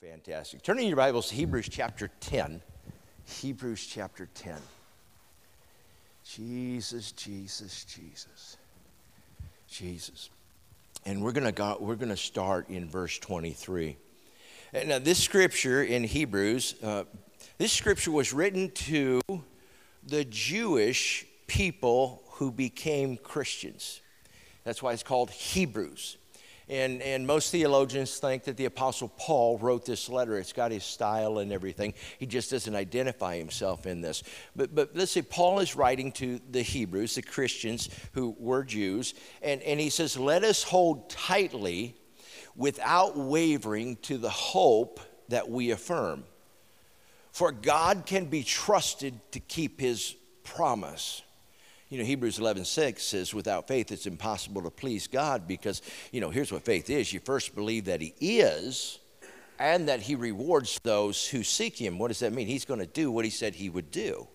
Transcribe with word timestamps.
Fantastic. 0.00 0.62
Turning 0.62 0.88
your 0.88 0.96
Bibles 0.96 1.28
to 1.28 1.34
Hebrews 1.34 1.68
chapter 1.70 2.10
10. 2.20 2.62
Hebrews 3.42 3.86
chapter 3.86 4.30
10. 4.32 4.56
Jesus, 6.24 7.12
Jesus, 7.12 7.84
Jesus. 7.84 8.56
Jesus. 9.68 10.30
And 11.04 11.22
we're 11.22 11.32
going 11.32 11.52
to 11.52 11.76
we're 11.80 11.96
going 11.96 12.08
to 12.08 12.16
start 12.16 12.70
in 12.70 12.88
verse 12.88 13.18
23. 13.18 13.98
And 14.72 14.88
now 14.88 14.98
this 15.00 15.18
scripture 15.18 15.82
in 15.82 16.04
Hebrews, 16.04 16.76
uh, 16.82 17.04
this 17.58 17.70
scripture 17.70 18.10
was 18.10 18.32
written 18.32 18.70
to 18.70 19.20
the 20.02 20.24
Jewish 20.24 21.26
people 21.46 22.22
who 22.30 22.50
became 22.50 23.18
Christians. 23.18 24.00
That's 24.64 24.82
why 24.82 24.94
it's 24.94 25.02
called 25.02 25.30
Hebrews. 25.30 26.16
And, 26.70 27.02
and 27.02 27.26
most 27.26 27.50
theologians 27.50 28.18
think 28.18 28.44
that 28.44 28.56
the 28.56 28.66
Apostle 28.66 29.08
Paul 29.16 29.58
wrote 29.58 29.84
this 29.84 30.08
letter. 30.08 30.38
It's 30.38 30.52
got 30.52 30.70
his 30.70 30.84
style 30.84 31.38
and 31.38 31.52
everything. 31.52 31.94
He 32.18 32.26
just 32.26 32.52
doesn't 32.52 32.76
identify 32.76 33.36
himself 33.36 33.86
in 33.86 34.00
this. 34.00 34.22
But, 34.54 34.72
but 34.72 34.90
let's 34.94 35.10
say 35.10 35.22
Paul 35.22 35.58
is 35.58 35.74
writing 35.74 36.12
to 36.12 36.40
the 36.48 36.62
Hebrews, 36.62 37.16
the 37.16 37.22
Christians 37.22 37.88
who 38.12 38.36
were 38.38 38.62
Jews, 38.62 39.14
and, 39.42 39.60
and 39.62 39.80
he 39.80 39.90
says, 39.90 40.16
Let 40.16 40.44
us 40.44 40.62
hold 40.62 41.10
tightly 41.10 41.96
without 42.54 43.16
wavering 43.16 43.96
to 44.02 44.16
the 44.16 44.30
hope 44.30 45.00
that 45.28 45.50
we 45.50 45.72
affirm. 45.72 46.22
For 47.32 47.50
God 47.50 48.06
can 48.06 48.26
be 48.26 48.44
trusted 48.44 49.18
to 49.32 49.40
keep 49.40 49.80
his 49.80 50.14
promise 50.44 51.22
you 51.90 51.98
know 51.98 52.04
hebrews 52.04 52.38
11 52.38 52.64
6 52.64 53.02
says 53.02 53.34
without 53.34 53.68
faith 53.68 53.92
it's 53.92 54.06
impossible 54.06 54.62
to 54.62 54.70
please 54.70 55.06
god 55.06 55.46
because 55.46 55.82
you 56.12 56.20
know 56.20 56.30
here's 56.30 56.52
what 56.52 56.62
faith 56.62 56.90
is. 56.90 57.12
You 57.12 57.20
first 57.20 57.54
believe 57.54 57.86
that 57.86 58.00
he 58.00 58.14
is 58.18 58.98
and 59.58 59.88
that 59.88 60.00
he 60.00 60.14
rewards 60.14 60.80
those 60.82 61.26
who 61.26 61.42
seek 61.42 61.76
him. 61.76 61.98
What 61.98 62.08
does 62.08 62.20
that 62.20 62.32
mean? 62.32 62.46
He's 62.46 62.64
going 62.64 62.80
to 62.80 62.86
do 62.86 63.10
what 63.10 63.24
he 63.24 63.30
said 63.30 63.54
he 63.54 63.68
would 63.68 63.90
do. 63.90 64.26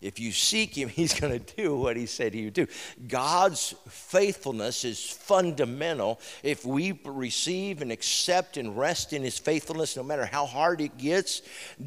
If 0.00 0.18
you 0.20 0.32
seek 0.32 0.76
him 0.76 0.88
he's 1.00 1.18
going 1.18 1.38
to 1.38 1.54
do 1.56 1.76
what 1.76 1.96
he 1.96 2.06
said 2.06 2.34
he 2.34 2.44
would 2.44 2.54
do. 2.54 2.66
God's 3.08 3.74
faithfulness 3.88 4.84
is 4.84 5.02
fundamental. 5.10 6.20
If 6.42 6.64
we 6.64 7.00
receive 7.04 7.82
and 7.82 7.92
accept 7.92 8.56
and 8.56 8.76
rest 8.76 9.12
in 9.12 9.22
his 9.22 9.38
faithfulness 9.38 9.96
no 9.96 10.02
matter 10.02 10.26
how 10.26 10.46
hard 10.46 10.80
it 10.80 10.96
gets 10.96 11.42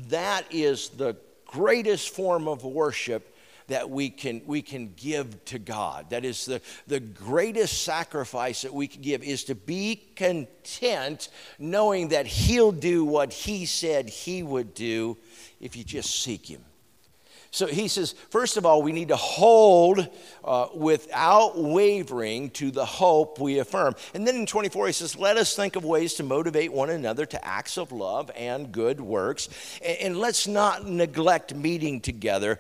that 0.10 0.46
is 0.52 0.90
the 0.90 1.16
greatest 1.46 2.10
form 2.10 2.48
of 2.48 2.64
worship 2.64 3.36
that 3.70 3.90
we 3.90 4.10
can, 4.10 4.42
we 4.46 4.62
can 4.62 4.94
give 4.96 5.44
to 5.46 5.60
God. 5.60 6.10
That 6.10 6.26
is 6.26 6.46
the, 6.46 6.62
the 6.88 7.00
greatest 7.00 7.84
sacrifice 7.84 8.62
that 8.64 8.74
we 8.74 8.88
can 8.88 9.02
give 9.02 9.24
is 9.24 9.46
to 9.46 9.56
be 9.56 9.96
content 10.16 11.30
knowing 11.58 12.10
that 12.10 12.28
He'll 12.28 12.72
do 12.72 13.06
what 13.06 13.34
He 13.34 13.66
said 13.66 14.10
He 14.10 14.44
would 14.44 14.74
do 14.74 15.18
if 15.60 15.76
you 15.76 15.84
just 15.84 16.22
seek 16.22 16.46
Him. 16.46 16.64
So 17.52 17.66
he 17.66 17.88
says, 17.88 18.14
first 18.30 18.58
of 18.58 18.66
all, 18.66 18.84
we 18.84 18.92
need 18.92 19.08
to 19.08 19.16
hold 19.16 20.08
uh, 20.44 20.68
without 20.76 21.58
wavering 21.58 22.52
to 22.52 22.70
the 22.70 22.86
hope 22.86 23.40
we 23.40 23.58
affirm. 23.58 23.96
And 24.14 24.28
then 24.28 24.36
in 24.36 24.46
24, 24.46 24.88
he 24.88 24.94
says, 24.94 25.16
let 25.18 25.36
us 25.36 25.56
think 25.56 25.76
of 25.76 25.84
ways 25.84 26.14
to 26.16 26.24
motivate 26.24 26.72
one 26.72 26.92
another 26.92 27.26
to 27.26 27.46
acts 27.46 27.78
of 27.78 27.92
love 27.92 28.30
and 28.36 28.72
good 28.72 29.02
works. 29.02 29.50
And, 29.84 29.98
and 29.98 30.18
let's 30.18 30.48
not 30.48 30.86
neglect 30.86 31.56
meeting 31.56 32.02
together. 32.02 32.60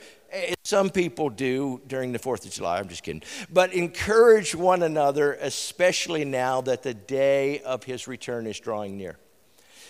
Some 0.64 0.90
people 0.90 1.30
do 1.30 1.82
during 1.88 2.12
the 2.12 2.20
4th 2.20 2.46
of 2.46 2.52
July, 2.52 2.80
I'm 2.80 2.88
just 2.88 3.04
kidding. 3.04 3.24
But 3.52 3.74
encourage 3.74 4.54
one 4.54 4.84
another, 4.84 5.34
especially 5.34 6.26
now 6.26 6.62
that 6.62 6.84
the 6.84 6.94
day 6.94 7.60
of 7.62 7.84
his 7.84 8.08
return 8.08 8.46
is 8.46 8.60
drawing 8.60 8.98
near. 8.98 9.18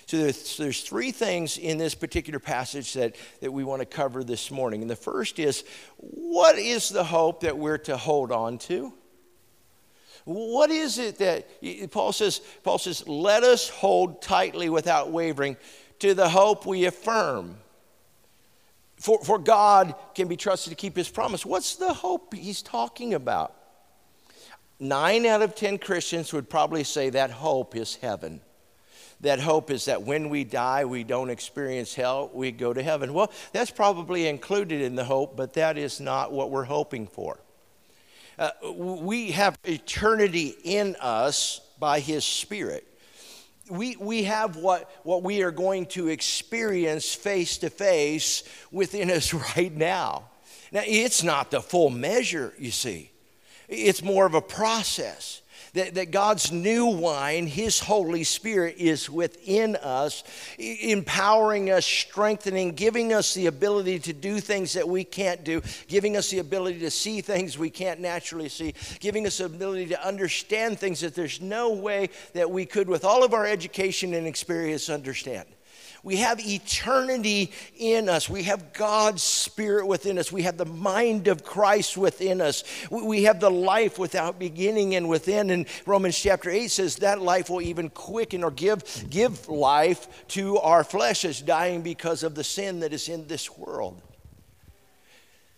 So 0.05 0.17
there's, 0.17 0.57
there's 0.57 0.81
three 0.81 1.11
things 1.11 1.59
in 1.59 1.77
this 1.77 1.93
particular 1.93 2.39
passage 2.39 2.93
that, 2.93 3.15
that 3.41 3.51
we 3.51 3.63
want 3.63 3.81
to 3.81 3.85
cover 3.85 4.23
this 4.23 4.49
morning. 4.49 4.81
And 4.81 4.89
the 4.89 4.95
first 4.95 5.37
is 5.37 5.63
what 5.97 6.57
is 6.57 6.89
the 6.89 7.03
hope 7.03 7.41
that 7.41 7.57
we're 7.57 7.77
to 7.79 7.95
hold 7.95 8.31
on 8.31 8.57
to? 8.59 8.91
What 10.25 10.71
is 10.71 10.97
it 10.97 11.17
that 11.19 11.91
Paul 11.91 12.11
says? 12.11 12.41
Paul 12.63 12.79
says, 12.79 13.07
let 13.07 13.43
us 13.43 13.69
hold 13.69 14.21
tightly 14.21 14.69
without 14.69 15.11
wavering 15.11 15.57
to 15.99 16.13
the 16.13 16.29
hope 16.29 16.65
we 16.65 16.85
affirm. 16.85 17.57
For, 18.99 19.23
for 19.23 19.39
God 19.39 19.95
can 20.13 20.27
be 20.27 20.35
trusted 20.35 20.71
to 20.71 20.75
keep 20.75 20.95
his 20.95 21.09
promise. 21.09 21.45
What's 21.45 21.75
the 21.75 21.93
hope 21.93 22.33
he's 22.33 22.61
talking 22.61 23.13
about? 23.13 23.55
Nine 24.79 25.25
out 25.25 25.41
of 25.41 25.55
ten 25.55 25.77
Christians 25.77 26.31
would 26.33 26.49
probably 26.49 26.83
say 26.83 27.09
that 27.09 27.31
hope 27.31 27.75
is 27.75 27.95
heaven 27.95 28.41
that 29.21 29.39
hope 29.39 29.69
is 29.69 29.85
that 29.85 30.03
when 30.03 30.29
we 30.29 30.43
die, 30.43 30.85
we 30.85 31.03
don't 31.03 31.29
experience 31.29 31.93
hell, 31.93 32.29
we 32.33 32.51
go 32.51 32.73
to 32.73 32.81
heaven. 32.81 33.13
Well, 33.13 33.31
that's 33.51 33.71
probably 33.71 34.27
included 34.27 34.81
in 34.81 34.95
the 34.95 35.03
hope, 35.03 35.35
but 35.35 35.53
that 35.53 35.77
is 35.77 35.99
not 35.99 36.31
what 36.31 36.51
we're 36.51 36.63
hoping 36.63 37.07
for. 37.07 37.39
Uh, 38.37 38.51
we 38.73 39.31
have 39.31 39.59
eternity 39.65 40.55
in 40.63 40.95
us 41.01 41.59
by 41.79 41.99
His 41.99 42.23
Spirit. 42.23 42.85
We, 43.69 43.95
we 43.97 44.23
have 44.23 44.55
what, 44.55 44.89
what 45.03 45.23
we 45.23 45.43
are 45.43 45.51
going 45.51 45.85
to 45.87 46.07
experience 46.07 47.13
face 47.13 47.57
to 47.59 47.69
face 47.69 48.43
within 48.71 49.11
us 49.11 49.33
right 49.33 49.75
now. 49.75 50.29
Now, 50.71 50.81
it's 50.85 51.23
not 51.23 51.51
the 51.51 51.61
full 51.61 51.89
measure, 51.89 52.53
you 52.59 52.71
see, 52.71 53.11
it's 53.67 54.03
more 54.03 54.25
of 54.25 54.35
a 54.35 54.41
process 54.41 55.41
that, 55.73 55.95
that 55.95 56.11
God's 56.11 56.51
new 56.51 56.85
wine, 56.85 57.47
His 57.47 57.79
Holy 57.79 58.23
Spirit, 58.23 58.75
is 58.77 59.09
within 59.09 59.75
us, 59.77 60.23
empowering 60.57 61.69
us, 61.71 61.85
strengthening, 61.85 62.73
giving 62.73 63.13
us 63.13 63.33
the 63.33 63.47
ability 63.47 63.99
to 63.99 64.13
do 64.13 64.39
things 64.39 64.73
that 64.73 64.87
we 64.87 65.03
can't 65.03 65.43
do, 65.43 65.61
giving 65.87 66.17
us 66.17 66.29
the 66.29 66.39
ability 66.39 66.79
to 66.79 66.91
see 66.91 67.21
things 67.21 67.57
we 67.57 67.69
can't 67.69 67.99
naturally 67.99 68.49
see, 68.49 68.73
giving 68.99 69.25
us 69.25 69.37
the 69.37 69.45
ability 69.45 69.87
to 69.87 70.07
understand 70.07 70.79
things 70.79 71.01
that 71.01 71.15
there's 71.15 71.41
no 71.41 71.73
way 71.73 72.09
that 72.33 72.49
we 72.49 72.65
could, 72.65 72.87
with 72.87 73.05
all 73.05 73.23
of 73.23 73.33
our 73.33 73.45
education 73.45 74.13
and 74.13 74.27
experience, 74.27 74.89
understand. 74.89 75.47
We 76.03 76.17
have 76.17 76.39
eternity 76.39 77.51
in 77.77 78.07
us. 78.07 78.29
We 78.29 78.43
have 78.43 78.71
God's 78.73 79.21
Spirit 79.21 79.85
within 79.85 80.17
us. 80.17 80.31
We 80.31 80.43
have 80.43 80.57
the 80.57 80.65
mind 80.65 81.27
of 81.27 81.43
Christ 81.43 81.97
within 81.97 82.39
us. 82.39 82.63
We 82.89 83.23
have 83.23 83.39
the 83.39 83.51
life 83.51 83.99
without 83.99 84.39
beginning 84.39 84.95
and 84.95 85.09
within. 85.09 85.49
And 85.49 85.65
Romans 85.85 86.17
chapter 86.17 86.49
8 86.49 86.69
says 86.69 86.95
that 86.97 87.21
life 87.21 87.49
will 87.49 87.61
even 87.61 87.89
quicken 87.89 88.43
or 88.43 88.51
give, 88.51 88.83
give 89.09 89.49
life 89.49 90.27
to 90.29 90.57
our 90.59 90.83
flesh 90.83 91.25
as 91.25 91.41
dying 91.41 91.81
because 91.81 92.23
of 92.23 92.33
the 92.35 92.43
sin 92.43 92.79
that 92.79 92.93
is 92.93 93.09
in 93.09 93.27
this 93.27 93.57
world. 93.57 94.01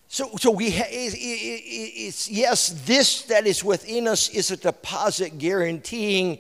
So, 0.08 0.30
so 0.38 0.52
we 0.52 0.72
ha- 0.72 0.90
it, 0.90 1.14
it, 1.14 1.18
it's 1.18 2.30
yes, 2.30 2.84
this 2.86 3.22
that 3.24 3.48
is 3.48 3.64
within 3.64 4.10
us 4.10 4.28
is 4.28 4.52
a 4.52 4.58
deposit 4.58 5.38
guaranteeing 5.38 6.40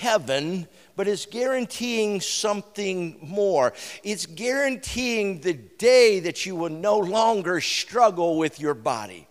heaven 0.00 0.68
but 1.00 1.08
it's 1.08 1.24
guaranteeing 1.24 2.20
something 2.20 3.16
more. 3.22 3.72
It's 4.04 4.26
guaranteeing 4.26 5.40
the 5.40 5.54
day 5.54 6.20
that 6.20 6.44
you 6.44 6.54
will 6.54 6.68
no 6.68 6.98
longer 6.98 7.62
struggle 7.62 8.36
with 8.36 8.60
your 8.60 8.74
body. 8.74 9.26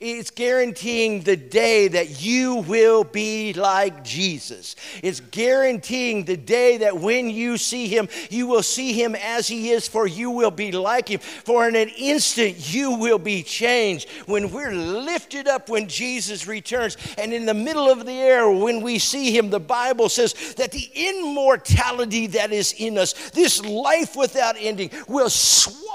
It's 0.00 0.30
guaranteeing 0.30 1.22
the 1.22 1.36
day 1.36 1.88
that 1.88 2.22
you 2.22 2.56
will 2.56 3.04
be 3.04 3.52
like 3.52 4.04
Jesus. 4.04 4.76
It's 5.02 5.20
guaranteeing 5.20 6.24
the 6.24 6.36
day 6.36 6.78
that 6.78 6.96
when 6.96 7.30
you 7.30 7.56
see 7.56 7.88
him, 7.88 8.08
you 8.30 8.46
will 8.46 8.62
see 8.62 8.92
him 8.92 9.14
as 9.14 9.48
he 9.48 9.70
is, 9.70 9.88
for 9.88 10.06
you 10.06 10.30
will 10.30 10.50
be 10.50 10.72
like 10.72 11.08
him. 11.08 11.20
For 11.20 11.68
in 11.68 11.76
an 11.76 11.88
instant, 11.88 12.72
you 12.72 12.92
will 12.92 13.18
be 13.18 13.42
changed. 13.42 14.08
When 14.26 14.50
we're 14.50 14.72
lifted 14.72 15.48
up 15.48 15.68
when 15.68 15.88
Jesus 15.88 16.46
returns, 16.46 16.96
and 17.16 17.32
in 17.32 17.46
the 17.46 17.54
middle 17.54 17.90
of 17.90 18.06
the 18.06 18.12
air, 18.12 18.50
when 18.50 18.82
we 18.82 18.98
see 18.98 19.36
him, 19.36 19.50
the 19.50 19.60
Bible 19.60 20.08
says 20.08 20.54
that 20.54 20.72
the 20.72 20.88
immortality 20.94 22.26
that 22.28 22.52
is 22.52 22.74
in 22.78 22.98
us, 22.98 23.30
this 23.30 23.64
life 23.64 24.16
without 24.16 24.56
ending, 24.58 24.90
will 25.08 25.30
swallow 25.30 25.87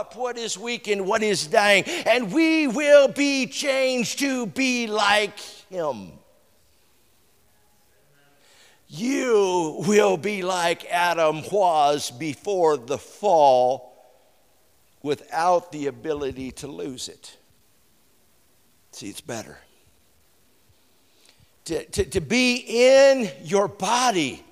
up 0.00 0.16
what 0.16 0.38
is 0.38 0.56
weak 0.56 0.88
and 0.88 1.06
what 1.06 1.22
is 1.22 1.46
dying, 1.46 1.84
and 1.84 2.32
we 2.32 2.66
will 2.66 3.06
be 3.06 3.46
changed 3.46 4.18
to 4.18 4.46
be 4.46 4.86
like 4.86 5.38
him. 5.68 6.12
You 8.88 9.84
will 9.86 10.16
be 10.16 10.42
like 10.42 10.86
Adam 10.86 11.42
was 11.52 12.10
before 12.10 12.78
the 12.78 12.96
fall 12.96 13.92
without 15.02 15.70
the 15.70 15.86
ability 15.86 16.50
to 16.52 16.66
lose 16.66 17.08
it. 17.08 17.36
See, 18.92 19.10
it's 19.10 19.20
better. 19.20 19.58
To, 21.66 21.84
to, 21.84 22.04
to 22.06 22.20
be 22.22 22.64
in 22.66 23.30
your 23.44 23.68
body 23.68 24.42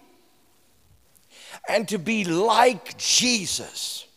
and 1.66 1.88
to 1.88 1.98
be 1.98 2.24
like 2.24 2.98
Jesus 2.98 4.07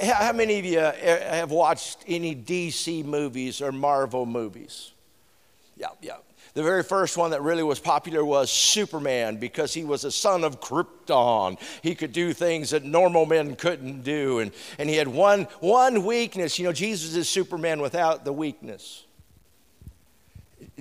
how 0.00 0.32
many 0.32 0.58
of 0.58 0.64
you 0.64 0.78
uh, 0.78 0.92
have 0.92 1.50
watched 1.50 1.98
any 2.06 2.34
DC 2.34 3.04
movies 3.04 3.60
or 3.60 3.72
Marvel 3.72 4.26
movies? 4.26 4.92
Yeah, 5.76 5.88
yeah. 6.00 6.16
The 6.54 6.62
very 6.62 6.82
first 6.82 7.16
one 7.16 7.30
that 7.30 7.40
really 7.40 7.62
was 7.62 7.80
popular 7.80 8.22
was 8.22 8.50
Superman 8.50 9.36
because 9.36 9.72
he 9.72 9.84
was 9.84 10.04
a 10.04 10.12
son 10.12 10.44
of 10.44 10.60
Krypton. 10.60 11.58
He 11.82 11.94
could 11.94 12.12
do 12.12 12.34
things 12.34 12.70
that 12.70 12.84
normal 12.84 13.24
men 13.24 13.56
couldn't 13.56 14.02
do. 14.02 14.40
And, 14.40 14.52
and 14.78 14.90
he 14.90 14.96
had 14.96 15.08
one, 15.08 15.44
one 15.60 16.04
weakness. 16.04 16.58
You 16.58 16.66
know, 16.66 16.72
Jesus 16.72 17.16
is 17.16 17.26
Superman 17.28 17.80
without 17.80 18.26
the 18.26 18.34
weakness. 18.34 19.04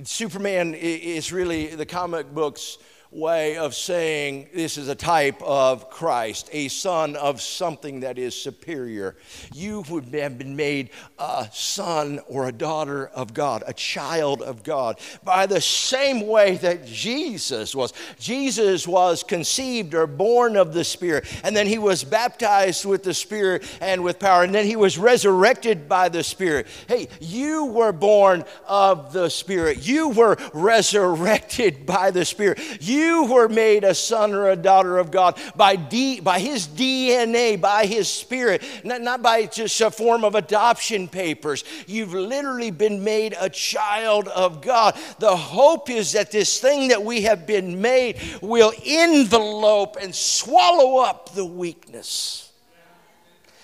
Superman 0.04 0.74
is 0.74 1.32
really 1.32 1.68
the 1.68 1.86
comic 1.86 2.34
books 2.34 2.78
way 3.12 3.58
of 3.58 3.76
saying 3.76 4.48
this 4.54 4.78
is 4.78 4.88
a 4.88 4.96
type 4.96 5.42
of 5.42 5.90
Christ, 5.90 6.50
a 6.54 6.70
son 6.70 7.18
of 7.18 7.42
something 7.42 8.00
that 8.00 8.18
is 8.18 8.34
superior. 8.34 9.18
You 9.54 9.84
would 9.90 10.06
have 10.16 10.38
been 10.38 10.56
made 10.56 10.92
a 11.20 11.50
son 11.52 12.22
or 12.28 12.48
a 12.48 12.54
daughter 12.54 13.08
of 13.08 13.34
God, 13.34 13.64
a 13.68 13.74
child 13.74 14.42
of 14.42 14.64
God, 14.64 14.98
by 15.24 15.46
the 15.46 15.60
same 15.60 16.26
way 16.26 16.56
that 16.58 16.86
Jesus 16.86 17.76
was. 17.76 17.94
Jesus 18.18 18.88
was 18.88 19.24
conceived 19.24 19.94
or 19.94 20.08
born 20.08 20.56
of 20.56 20.74
the 20.74 20.86
Spirit, 20.86 21.26
and 21.44 21.54
then 21.56 21.68
he 21.68 21.78
was 21.78 22.06
baptized 22.06 22.86
with 22.86 23.04
the 23.04 23.14
Spirit 23.14 23.64
and 23.82 24.06
with 24.06 24.20
power, 24.20 24.44
and 24.44 24.56
then 24.56 24.66
he 24.66 24.78
was 24.78 24.98
resurrected 24.98 25.90
by 25.90 26.08
the 26.08 26.24
Spirit. 26.24 26.68
Hey, 26.88 27.10
you 27.20 27.66
were 27.66 27.92
born 27.92 28.46
of 28.68 29.12
the 29.12 29.28
Spirit, 29.28 29.86
you 29.86 30.10
were 30.10 30.38
resurrected 30.54 31.86
by 31.86 32.10
the 32.12 32.24
Spirit. 32.24 32.60
You 32.80 33.01
you 33.02 33.26
were 33.26 33.50
made 33.50 33.84
a 33.84 33.94
son 33.94 34.34
or 34.34 34.50
a 34.50 34.56
daughter 34.56 34.98
of 34.98 35.12
God 35.12 35.40
by, 35.56 35.76
D, 35.76 36.20
by 36.20 36.40
his 36.40 36.68
DNA, 36.68 37.60
by 37.60 37.86
his 37.86 38.08
spirit, 38.08 38.64
not, 38.84 39.02
not 39.02 39.22
by 39.22 39.46
just 39.46 39.80
a 39.82 39.92
form 39.92 40.24
of 40.24 40.36
adoption 40.36 41.08
papers. 41.08 41.64
You've 41.88 42.14
literally 42.14 42.72
been 42.72 43.04
made 43.04 43.36
a 43.40 43.50
child 43.50 44.28
of 44.28 44.62
God. 44.62 44.98
The 45.20 45.36
hope 45.36 45.90
is 45.90 46.14
that 46.14 46.32
this 46.32 46.60
thing 46.60 46.90
that 46.90 47.04
we 47.04 47.22
have 47.22 47.48
been 47.48 47.82
made 47.82 48.20
will 48.42 48.74
envelope 48.86 49.98
and 50.00 50.14
swallow 50.14 51.00
up 51.00 51.34
the 51.34 51.46
weakness. 51.46 52.51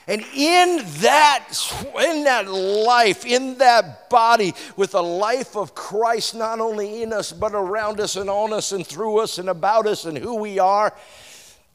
And 0.09 0.23
in 0.33 0.81
that, 1.01 1.49
in 2.01 2.23
that 2.23 2.49
life, 2.49 3.25
in 3.25 3.57
that 3.57 4.09
body, 4.09 4.53
with 4.77 4.91
the 4.91 5.03
life 5.03 5.57
of 5.57 5.75
Christ 5.75 6.33
not 6.33 6.61
only 6.61 7.03
in 7.03 7.11
us, 7.11 7.33
but 7.33 7.53
around 7.53 7.99
us 7.99 8.15
and 8.15 8.29
on 8.29 8.53
us 8.53 8.71
and 8.71 8.87
through 8.87 9.19
us 9.19 9.37
and 9.37 9.49
about 9.49 9.85
us 9.85 10.05
and 10.05 10.17
who 10.17 10.35
we 10.35 10.59
are, 10.59 10.95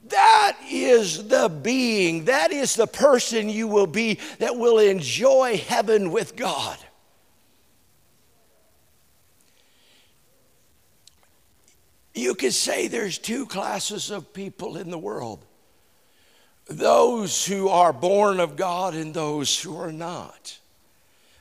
that 0.08 0.56
is 0.69 1.29
the 1.29 1.50
being, 1.50 2.25
that 2.25 2.52
is 2.52 2.75
the 2.75 2.87
person 2.87 3.50
you 3.50 3.69
will 3.69 3.87
be 3.87 4.19
that 4.38 4.56
will 4.56 4.78
enjoy 4.78 5.58
heaven 5.58 6.11
with 6.11 6.35
God. 6.35 6.78
You 12.14 12.35
could 12.35 12.55
say 12.55 12.88
there's 12.88 13.19
two 13.19 13.44
classes 13.44 14.11
of 14.11 14.32
people 14.32 14.78
in 14.78 14.90
the 14.90 14.99
world 14.99 15.44
those 16.77 17.47
who 17.47 17.69
are 17.69 17.93
born 17.93 18.41
of 18.41 18.57
God 18.57 18.95
and 18.95 19.15
those 19.15 19.61
who 19.61 19.77
are 19.77 19.93
not. 19.93 20.59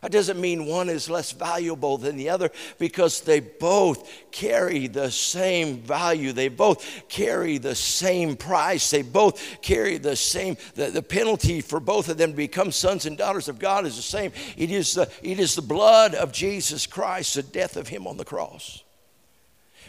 That 0.01 0.11
doesn't 0.11 0.41
mean 0.41 0.65
one 0.65 0.89
is 0.89 1.11
less 1.11 1.31
valuable 1.31 1.99
than 1.99 2.17
the 2.17 2.29
other 2.29 2.49
because 2.79 3.21
they 3.21 3.39
both 3.39 4.09
carry 4.31 4.87
the 4.87 5.11
same 5.11 5.77
value. 5.77 6.31
They 6.31 6.47
both 6.47 7.07
carry 7.07 7.59
the 7.59 7.75
same 7.75 8.35
price. 8.35 8.89
They 8.89 9.03
both 9.03 9.61
carry 9.61 9.99
the 9.99 10.15
same, 10.15 10.57
the, 10.73 10.87
the 10.87 11.03
penalty 11.03 11.61
for 11.61 11.79
both 11.79 12.09
of 12.09 12.17
them 12.17 12.31
to 12.31 12.37
become 12.37 12.71
sons 12.71 13.05
and 13.05 13.15
daughters 13.15 13.47
of 13.47 13.59
God 13.59 13.85
is 13.85 13.95
the 13.95 14.01
same. 14.01 14.31
It 14.57 14.71
is 14.71 14.95
the, 14.95 15.07
it 15.21 15.39
is 15.39 15.53
the 15.53 15.61
blood 15.61 16.15
of 16.15 16.31
Jesus 16.31 16.87
Christ, 16.87 17.35
the 17.35 17.43
death 17.43 17.77
of 17.77 17.87
Him 17.87 18.07
on 18.07 18.17
the 18.17 18.25
cross. 18.25 18.83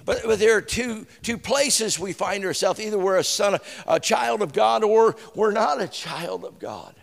But, 0.04 0.22
but 0.24 0.38
there 0.38 0.56
are 0.56 0.60
two, 0.60 1.06
two 1.22 1.38
places 1.38 1.98
we 1.98 2.12
find 2.12 2.44
ourselves. 2.44 2.78
Either 2.80 2.98
we're 2.98 3.16
a 3.18 3.24
son, 3.24 3.58
a 3.86 3.98
child 4.00 4.42
of 4.42 4.52
God, 4.52 4.84
or 4.84 5.16
we're 5.34 5.52
not 5.52 5.80
a 5.80 5.88
child 5.88 6.44
of 6.44 6.58
God. 6.58 6.94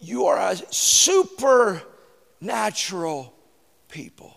You 0.00 0.26
are 0.26 0.38
a 0.38 0.56
supernatural 0.70 3.32
people 3.88 4.36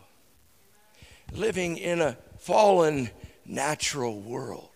living 1.32 1.78
in 1.78 2.02
a 2.02 2.18
fallen 2.38 3.10
natural 3.46 4.20
world 4.20 4.75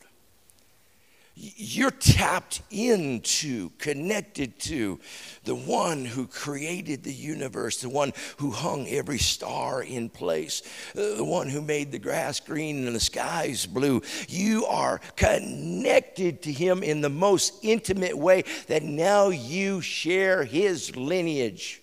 you're 1.41 1.91
tapped 1.91 2.61
into, 2.69 3.69
connected 3.77 4.59
to 4.59 4.99
the 5.45 5.55
one 5.55 6.03
who 6.03 6.27
created 6.27 7.03
the 7.03 7.13
universe, 7.13 7.77
the 7.77 7.87
one 7.87 8.11
who 8.37 8.51
hung 8.51 8.87
every 8.89 9.19
star 9.19 9.81
in 9.81 10.09
place, 10.09 10.61
uh, 10.97 11.15
the 11.15 11.23
one 11.23 11.47
who 11.47 11.61
made 11.61 11.93
the 11.93 11.99
grass 11.99 12.41
green 12.41 12.85
and 12.85 12.93
the 12.93 12.99
skies 12.99 13.65
blue. 13.65 14.01
You 14.27 14.65
are 14.65 14.99
connected 15.15 16.41
to 16.41 16.51
him 16.51 16.83
in 16.83 16.99
the 16.99 17.09
most 17.09 17.53
intimate 17.63 18.17
way 18.17 18.43
that 18.67 18.83
now 18.83 19.29
you 19.29 19.79
share 19.79 20.43
his 20.43 20.93
lineage, 20.97 21.81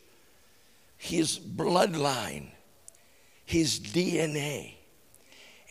his 0.99 1.38
bloodline, 1.38 2.49
his 3.47 3.81
DNA. 3.81 4.75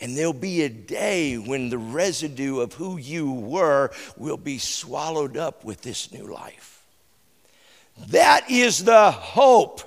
And 0.02 0.18
there'll 0.18 0.34
be 0.34 0.64
a 0.64 0.70
day 0.70 1.36
when 1.36 1.70
the 1.70 1.78
residue 1.78 2.60
of 2.60 2.74
who 2.74 2.98
you 2.98 3.32
were 3.32 3.92
will 4.18 4.38
be 4.38 4.58
swallowed 4.58 5.38
up 5.38 5.64
with 5.64 5.82
this 5.82 6.12
new 6.12 6.26
life. 6.26 6.86
That 8.10 8.52
is 8.52 8.84
the 8.84 9.12
hope 9.12 9.82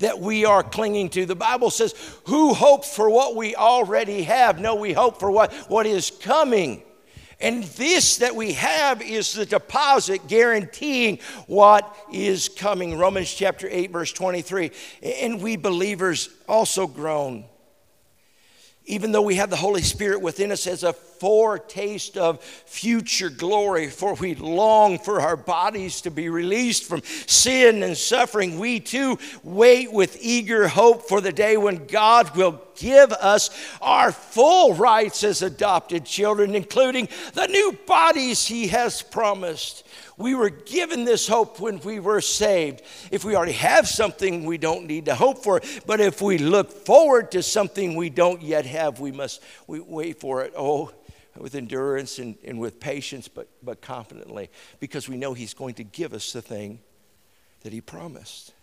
that 0.00 0.18
we 0.18 0.44
are 0.44 0.64
clinging 0.64 1.08
to. 1.10 1.24
The 1.24 1.36
Bible 1.36 1.70
says, 1.70 1.94
Who 2.26 2.52
hopes 2.52 2.94
for 2.94 3.08
what 3.08 3.36
we 3.36 3.54
already 3.54 4.24
have? 4.24 4.58
No, 4.58 4.74
we 4.74 4.92
hope 4.92 5.20
for 5.20 5.30
what, 5.30 5.52
what 5.68 5.86
is 5.86 6.10
coming. 6.10 6.82
And 7.40 7.64
this 7.64 8.18
that 8.18 8.34
we 8.34 8.54
have 8.54 9.02
is 9.02 9.34
the 9.34 9.46
deposit 9.46 10.26
guaranteeing 10.28 11.18
what 11.46 11.96
is 12.12 12.48
coming. 12.48 12.96
Romans 12.98 13.32
chapter 13.32 13.68
8, 13.70 13.90
verse 13.90 14.12
23. 14.12 14.70
And 15.02 15.42
we 15.42 15.56
believers 15.56 16.28
also 16.48 16.86
groan 16.86 17.44
even 18.86 19.12
though 19.12 19.22
we 19.22 19.36
have 19.36 19.48
the 19.48 19.56
Holy 19.56 19.82
Spirit 19.82 20.20
within 20.20 20.52
us 20.52 20.66
as 20.66 20.82
a 20.82 20.92
foretaste 20.92 22.18
of 22.18 22.42
future 22.42 23.30
glory, 23.30 23.88
for 23.88 24.14
we 24.14 24.34
long 24.34 24.98
for 24.98 25.22
our 25.22 25.36
bodies 25.36 26.02
to 26.02 26.10
be 26.10 26.28
released 26.28 26.84
from 26.84 27.02
sin 27.26 27.82
and 27.82 27.96
suffering, 27.96 28.58
we 28.58 28.80
too 28.80 29.18
wait 29.42 29.90
with 29.90 30.18
eager 30.20 30.68
hope 30.68 31.08
for 31.08 31.22
the 31.22 31.32
day 31.32 31.56
when 31.56 31.86
God 31.86 32.36
will 32.36 32.60
give 32.76 33.12
us 33.12 33.50
our 33.80 34.12
full 34.12 34.74
rights 34.74 35.24
as 35.24 35.42
adopted 35.42 36.04
children, 36.04 36.54
including 36.54 37.08
the 37.34 37.46
new 37.46 37.76
bodies 37.86 38.46
He 38.46 38.68
has 38.68 39.02
promised. 39.02 39.86
We 40.16 40.34
were 40.34 40.50
given 40.50 41.04
this 41.04 41.26
hope 41.26 41.60
when 41.60 41.80
we 41.80 41.98
were 42.00 42.20
saved. 42.20 42.82
If 43.10 43.24
we 43.24 43.34
already 43.34 43.52
have 43.52 43.88
something, 43.88 44.44
we 44.44 44.58
don't 44.58 44.86
need 44.86 45.06
to 45.06 45.14
hope 45.14 45.42
for 45.42 45.58
it. 45.58 45.82
But 45.86 46.00
if 46.00 46.22
we 46.22 46.38
look 46.38 46.70
forward 46.70 47.32
to 47.32 47.42
something 47.42 47.96
we 47.96 48.10
don't 48.10 48.42
yet 48.42 48.66
have, 48.66 49.00
we 49.00 49.12
must 49.12 49.42
we 49.66 49.80
wait 49.80 50.20
for 50.20 50.42
it. 50.42 50.52
Oh, 50.56 50.92
with 51.36 51.54
endurance 51.54 52.18
and, 52.18 52.36
and 52.44 52.60
with 52.60 52.78
patience, 52.78 53.28
but, 53.28 53.48
but 53.62 53.80
confidently, 53.80 54.50
because 54.80 55.08
we 55.08 55.16
know 55.16 55.34
He's 55.34 55.54
going 55.54 55.74
to 55.74 55.84
give 55.84 56.14
us 56.14 56.32
the 56.32 56.42
thing 56.42 56.80
that 57.62 57.72
He 57.72 57.80
promised. 57.80 58.53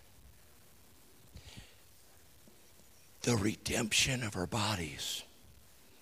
The 3.22 3.36
redemption 3.36 4.24
of 4.24 4.36
our 4.36 4.48
bodies. 4.48 5.24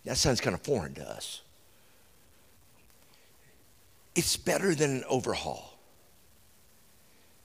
That 0.05 0.17
sounds 0.17 0.41
kind 0.41 0.53
of 0.53 0.61
foreign 0.61 0.93
to 0.95 1.09
us. 1.09 1.41
It's 4.15 4.37
better 4.37 4.73
than 4.73 4.91
an 4.97 5.03
overhaul. 5.09 5.77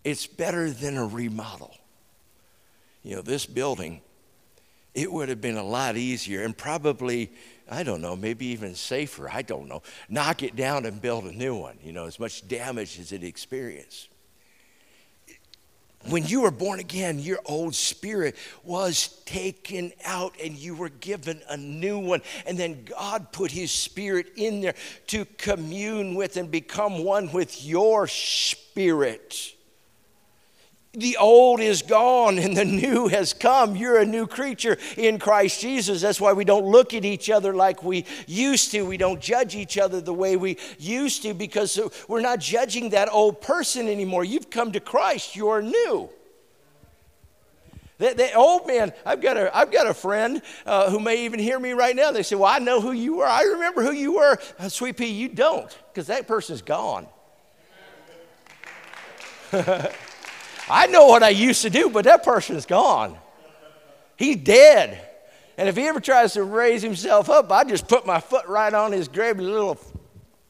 It's 0.02 0.26
better 0.26 0.70
than 0.70 0.96
a 0.96 1.06
remodel. 1.06 1.76
You 3.02 3.16
know, 3.16 3.22
this 3.22 3.46
building, 3.46 4.00
it 4.94 5.12
would 5.12 5.28
have 5.28 5.40
been 5.40 5.56
a 5.56 5.64
lot 5.64 5.96
easier 5.96 6.42
and 6.42 6.56
probably, 6.56 7.32
I 7.70 7.82
don't 7.82 8.00
know, 8.00 8.16
maybe 8.16 8.46
even 8.46 8.74
safer. 8.74 9.28
I 9.28 9.42
don't 9.42 9.68
know. 9.68 9.82
Knock 10.08 10.42
it 10.42 10.56
down 10.56 10.86
and 10.86 11.02
build 11.02 11.24
a 11.24 11.32
new 11.32 11.56
one, 11.56 11.78
you 11.82 11.92
know, 11.92 12.06
as 12.06 12.18
much 12.18 12.46
damage 12.48 12.98
as 12.98 13.12
it 13.12 13.24
experienced 13.24 14.13
when 16.08 16.26
you 16.26 16.42
were 16.42 16.50
born 16.50 16.80
again, 16.80 17.18
your 17.18 17.38
old 17.46 17.74
spirit 17.74 18.36
was 18.62 19.20
taken 19.24 19.92
out 20.04 20.34
and 20.42 20.54
you 20.56 20.74
were 20.74 20.90
given 20.90 21.40
a 21.48 21.56
new 21.56 21.98
one. 21.98 22.22
And 22.46 22.58
then 22.58 22.84
God 22.84 23.32
put 23.32 23.50
his 23.50 23.70
spirit 23.70 24.32
in 24.36 24.60
there 24.60 24.74
to 25.08 25.24
commune 25.38 26.14
with 26.14 26.36
and 26.36 26.50
become 26.50 27.04
one 27.04 27.32
with 27.32 27.64
your 27.64 28.06
spirit 28.06 29.53
the 30.94 31.16
old 31.16 31.60
is 31.60 31.82
gone 31.82 32.38
and 32.38 32.56
the 32.56 32.64
new 32.64 33.08
has 33.08 33.32
come. 33.32 33.76
You're 33.76 33.98
a 33.98 34.06
new 34.06 34.26
creature 34.26 34.78
in 34.96 35.18
Christ 35.18 35.60
Jesus. 35.60 36.00
That's 36.00 36.20
why 36.20 36.32
we 36.32 36.44
don't 36.44 36.64
look 36.64 36.94
at 36.94 37.04
each 37.04 37.30
other 37.30 37.54
like 37.54 37.82
we 37.82 38.06
used 38.26 38.70
to. 38.72 38.82
We 38.82 38.96
don't 38.96 39.20
judge 39.20 39.54
each 39.56 39.76
other 39.76 40.00
the 40.00 40.14
way 40.14 40.36
we 40.36 40.58
used 40.78 41.22
to 41.22 41.34
because 41.34 41.78
we're 42.08 42.20
not 42.20 42.40
judging 42.40 42.90
that 42.90 43.08
old 43.12 43.40
person 43.40 43.88
anymore. 43.88 44.24
You've 44.24 44.50
come 44.50 44.72
to 44.72 44.80
Christ, 44.80 45.36
you're 45.36 45.62
new. 45.62 46.10
They, 47.98 48.12
they, 48.12 48.34
old 48.34 48.66
man, 48.66 48.92
I've 49.06 49.20
got 49.20 49.36
a, 49.36 49.56
I've 49.56 49.70
got 49.70 49.86
a 49.86 49.94
friend 49.94 50.42
uh, 50.66 50.90
who 50.90 50.98
may 50.98 51.24
even 51.24 51.38
hear 51.38 51.60
me 51.60 51.72
right 51.72 51.94
now. 51.94 52.10
They 52.10 52.24
say, 52.24 52.34
Well, 52.34 52.50
I 52.50 52.58
know 52.58 52.80
who 52.80 52.90
you 52.90 53.18
were. 53.18 53.26
I 53.26 53.42
remember 53.42 53.82
who 53.82 53.92
you 53.92 54.14
were. 54.14 54.36
Uh, 54.58 54.68
Sweet 54.68 54.96
Pea, 54.96 55.06
you 55.06 55.28
don't, 55.28 55.78
because 55.92 56.08
that 56.08 56.26
person's 56.26 56.60
gone. 56.60 57.06
I 60.68 60.86
know 60.86 61.06
what 61.06 61.22
I 61.22 61.30
used 61.30 61.62
to 61.62 61.70
do, 61.70 61.90
but 61.90 62.04
that 62.04 62.24
person 62.24 62.56
is 62.56 62.66
gone. 62.66 63.16
He's 64.16 64.36
dead. 64.36 65.00
And 65.56 65.68
if 65.68 65.76
he 65.76 65.82
ever 65.84 66.00
tries 66.00 66.32
to 66.34 66.42
raise 66.42 66.82
himself 66.82 67.30
up, 67.30 67.50
I 67.52 67.64
just 67.64 67.86
put 67.86 68.06
my 68.06 68.20
foot 68.20 68.46
right 68.46 68.72
on 68.72 68.92
his 68.92 69.08
grabby 69.08 69.40
little 69.40 69.78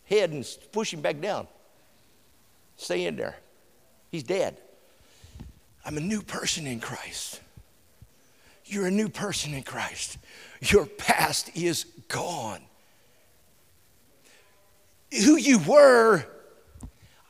head 0.05 0.31
and 0.31 0.47
push 0.73 0.93
him 0.93 1.01
back 1.01 1.21
down. 1.21 1.47
Stay 2.77 3.07
in 3.07 3.17
there. 3.17 3.37
He's 4.11 4.23
dead. 4.23 4.57
I'm 5.85 5.97
a 5.97 6.01
new 6.01 6.23
person 6.23 6.67
in 6.67 6.81
Christ. 6.81 7.41
You're 8.65 8.87
a 8.87 8.91
new 8.91 9.09
person 9.09 9.53
in 9.53 9.63
Christ. 9.63 10.19
Your 10.61 10.87
past 10.87 11.51
is 11.55 11.85
gone. 12.09 12.63
Who 15.11 15.37
you 15.37 15.59
were 15.59 16.25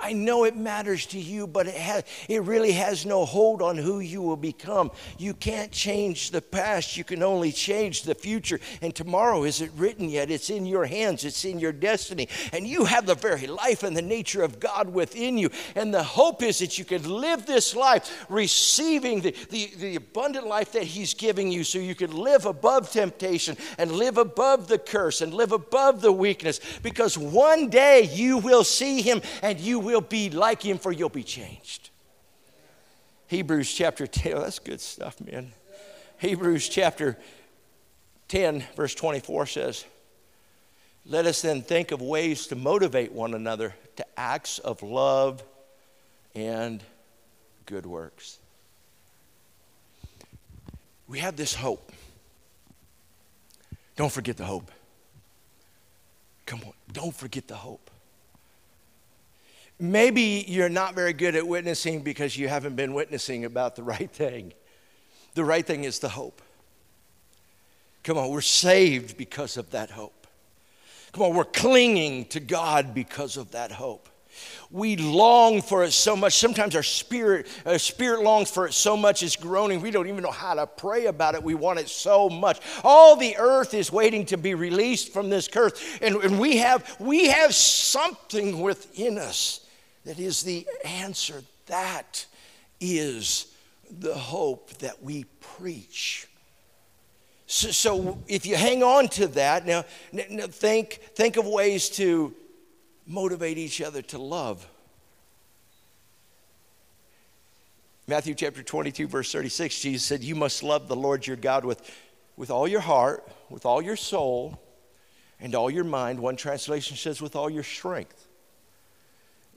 I 0.04 0.12
know 0.12 0.44
it 0.44 0.54
matters 0.54 1.06
to 1.06 1.18
you, 1.18 1.46
but 1.46 1.66
it, 1.66 1.76
has, 1.76 2.04
it 2.28 2.42
really 2.42 2.73
has 2.73 3.06
no 3.06 3.25
hold 3.25 3.62
on 3.62 3.78
who 3.78 4.00
you 4.00 4.20
will 4.20 4.37
become. 4.37 4.90
You 5.16 5.32
can't 5.32 5.73
change 5.73 6.30
the 6.30 6.42
past, 6.42 6.99
you 6.99 7.04
can 7.04 7.23
only 7.23 7.50
change 7.50 8.02
the 8.02 8.14
future. 8.14 8.61
And 8.82 8.94
tomorrow 8.94 9.44
isn't 9.44 9.73
written 9.78 10.11
yet, 10.11 10.30
it's 10.30 10.50
in 10.50 10.66
your 10.66 10.84
hands, 10.84 11.25
it's 11.25 11.46
in 11.46 11.58
your 11.58 11.73
destiny. 11.73 12.28
And 12.52 12.66
you 12.66 12.84
have 12.84 13.06
the 13.06 13.14
very 13.14 13.46
life 13.46 13.82
and 13.82 13.96
the 13.96 14.02
nature 14.02 14.42
of 14.42 14.61
God 14.61 14.90
within 14.90 15.38
you. 15.38 15.49
And 15.75 15.94
the 15.94 16.02
hope 16.02 16.42
is 16.42 16.58
that 16.58 16.78
you 16.78 16.84
can 16.84 17.08
live 17.08 17.46
this 17.46 17.75
life 17.75 18.26
receiving 18.28 19.23
the, 19.23 19.34
the, 19.49 19.70
the 19.78 19.96
abundant 19.96 20.46
life 20.46 20.73
that 20.73 20.82
He's 20.82 21.14
giving 21.14 21.50
you 21.50 21.64
so 21.64 21.78
you 21.78 21.94
can 21.94 22.14
live 22.14 22.44
above 22.44 22.90
temptation 22.90 23.56
and 23.78 23.90
live 23.90 24.18
above 24.18 24.68
the 24.68 24.78
curse 24.78 25.23
and 25.23 25.32
live 25.32 25.52
above 25.52 26.02
the 26.02 26.12
weakness. 26.12 26.61
Because 26.82 27.16
one 27.16 27.70
day 27.70 28.02
you 28.12 28.37
will 28.37 28.64
see 28.64 29.00
Him 29.00 29.23
and 29.42 29.58
you 29.58 29.78
will 29.78 29.94
will 29.95 30.01
be 30.01 30.31
like 30.31 30.63
him, 30.63 30.79
for 30.79 30.93
you'll 30.93 31.09
be 31.09 31.23
changed. 31.23 31.91
Hebrews 33.29 33.73
chapter 33.73 34.07
10, 34.07 34.35
oh, 34.35 34.41
that's 34.41 34.59
good 34.59 34.81
stuff, 34.81 35.21
man. 35.21 35.53
Hebrews 36.19 36.69
chapter 36.69 37.17
10, 38.29 38.65
verse 38.77 38.95
24 38.95 39.47
says, 39.47 39.85
Let 41.07 41.27
us 41.27 41.43
then 41.43 41.63
think 41.63 41.91
of 41.91 42.03
ways 42.03 42.47
to 42.49 42.57
motivate 42.57 43.13
one 43.13 43.35
another 43.35 43.75
to 43.97 44.07
acts 44.17 44.59
of 44.59 44.83
love 44.83 45.43
and 46.35 46.83
good 47.67 47.87
works. 47.87 48.39
We 51.07 51.21
have 51.21 51.37
this 51.37 51.55
hope. 51.55 51.93
Don't 53.97 54.13
forget 54.13 54.37
the 54.37 54.45
hope. 54.45 54.71
Come 56.47 56.61
on, 56.67 56.73
don't 56.93 57.15
forget 57.15 57.49
the 57.49 57.57
hope. 57.57 57.91
Maybe 59.78 60.45
you're 60.47 60.69
not 60.69 60.95
very 60.95 61.12
good 61.12 61.35
at 61.35 61.47
witnessing 61.47 62.02
because 62.02 62.37
you 62.37 62.49
haven't 62.49 62.76
been 62.76 62.95
witnessing 62.95 63.45
about 63.45 63.76
the 63.76 63.83
right 63.83 64.11
thing. 64.11 64.52
The 65.35 65.45
right 65.45 65.66
thing 65.66 65.85
is 65.85 65.99
the 65.99 66.09
hope. 66.09 66.40
Come 68.04 68.19
on, 68.19 68.31
we're 68.31 68.40
saved 68.40 69.16
because 69.16 69.57
of 69.57 69.71
that 69.71 69.90
hope. 69.90 70.26
Come 71.12 71.25
on, 71.25 71.35
we're 71.35 71.45
clinging 71.45 72.26
to 72.26 72.40
God 72.40 72.95
because 72.95 73.37
of 73.37 73.52
that 73.52 73.73
hope. 73.73 74.09
We 74.71 74.97
long 74.97 75.62
for 75.62 75.85
it 75.85 75.93
so 75.93 76.16
much. 76.16 76.35
Sometimes 76.35 76.75
our 76.75 76.83
spirit, 76.83 77.47
our 77.64 77.78
spirit 77.78 78.23
longs 78.23 78.50
for 78.50 78.66
it 78.66 78.75
so 78.75 78.97
much 78.97 79.23
it's 79.23 79.37
groaning. 79.37 79.81
We 79.81 79.93
don't 79.93 80.09
even 80.09 80.23
know 80.23 80.33
how 80.33 80.54
to 80.54 80.66
pray 80.66 81.07
about 81.07 81.35
it. 81.37 81.43
We 81.43 81.54
want 81.54 81.78
it 81.78 81.88
so 81.88 82.28
much. 82.28 82.61
All 82.83 83.14
the 83.14 83.37
earth 83.37 83.75
is 83.75 83.93
waiting 83.93 84.26
to 84.26 84.37
be 84.37 84.54
released 84.54 85.12
from 85.12 85.31
this 85.31 85.47
curse. 85.47 85.81
And, 86.02 86.16
and 86.16 86.40
we 86.40 86.57
have 86.57 86.97
we 86.99 87.28
have 87.28 87.54
something 87.54 88.61
within 88.61 89.19
us 89.19 89.63
that 90.04 90.18
is 90.18 90.42
the 90.42 90.66
answer. 90.84 91.42
That 91.66 92.26
is 92.80 93.46
the 93.90 94.14
hope 94.14 94.70
that 94.78 95.02
we 95.02 95.25
preach. 95.40 96.26
So, 97.46 97.70
so 97.70 98.18
if 98.26 98.46
you 98.46 98.56
hang 98.56 98.82
on 98.82 99.08
to 99.08 99.26
that, 99.28 99.66
now, 99.66 99.84
now 100.12 100.46
think, 100.46 101.00
think 101.14 101.37
of 101.37 101.46
ways 101.46 101.88
to 101.90 102.34
motivate 103.06 103.58
each 103.58 103.80
other 103.80 104.02
to 104.02 104.18
love. 104.18 104.66
Matthew 108.06 108.34
chapter 108.34 108.62
22, 108.62 109.08
verse 109.08 109.32
36, 109.32 109.80
Jesus 109.80 110.04
said, 110.04 110.23
You 110.23 110.34
must 110.34 110.62
love 110.62 110.88
the 110.88 110.96
Lord 110.96 111.26
your 111.26 111.37
God 111.37 111.64
with, 111.64 111.90
with 112.37 112.50
all 112.50 112.68
your 112.68 112.80
heart, 112.80 113.26
with 113.49 113.64
all 113.64 113.80
your 113.80 113.96
soul, 113.96 114.61
and 115.40 115.54
all 115.54 115.70
your 115.70 115.84
mind. 115.84 116.20
One 116.20 116.37
translation 116.37 116.96
says, 116.96 117.23
with 117.23 117.34
all 117.34 117.49
your 117.49 117.62
strength. 117.62 118.24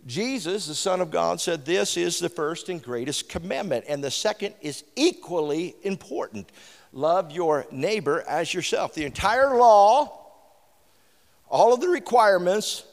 Jesus, 0.06 0.68
the 0.68 0.76
Son 0.76 1.02
of 1.02 1.12
God, 1.12 1.42
said, 1.42 1.66
This 1.66 1.98
is 1.98 2.20
the 2.20 2.30
first 2.30 2.70
and 2.70 2.82
greatest 2.82 3.30
commandment, 3.30 3.86
and 3.88 4.04
the 4.04 4.12
second 4.12 4.56
is 4.62 4.84
equally 4.96 5.76
important 5.84 6.52
love 6.94 7.32
your 7.32 7.66
neighbor 7.72 8.24
as 8.28 8.54
yourself. 8.54 8.94
The 8.94 9.06
entire 9.06 9.56
law, 9.56 10.26
all 11.50 11.74
of 11.74 11.82
the 11.82 11.90
requirements, 11.90 12.84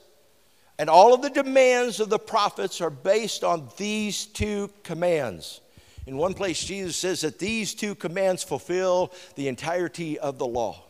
and 0.79 0.91
all 0.91 1.15
of 1.15 1.23
the 1.23 1.31
demands 1.31 2.01
of 2.01 2.11
the 2.11 2.19
prophets 2.19 2.81
are 2.81 2.91
based 2.91 3.45
on 3.45 3.69
these 3.77 4.27
two 4.27 4.71
commands. 4.83 5.61
In 6.07 6.17
one 6.17 6.35
place, 6.35 6.63
Jesus 6.63 6.97
says 6.97 7.23
that 7.23 7.39
these 7.39 7.75
two 7.75 7.95
commands 7.95 8.43
fulfill 8.43 9.13
the 9.37 9.49
entirety 9.49 10.19
of 10.19 10.39
the 10.39 10.47
law. 10.47 10.84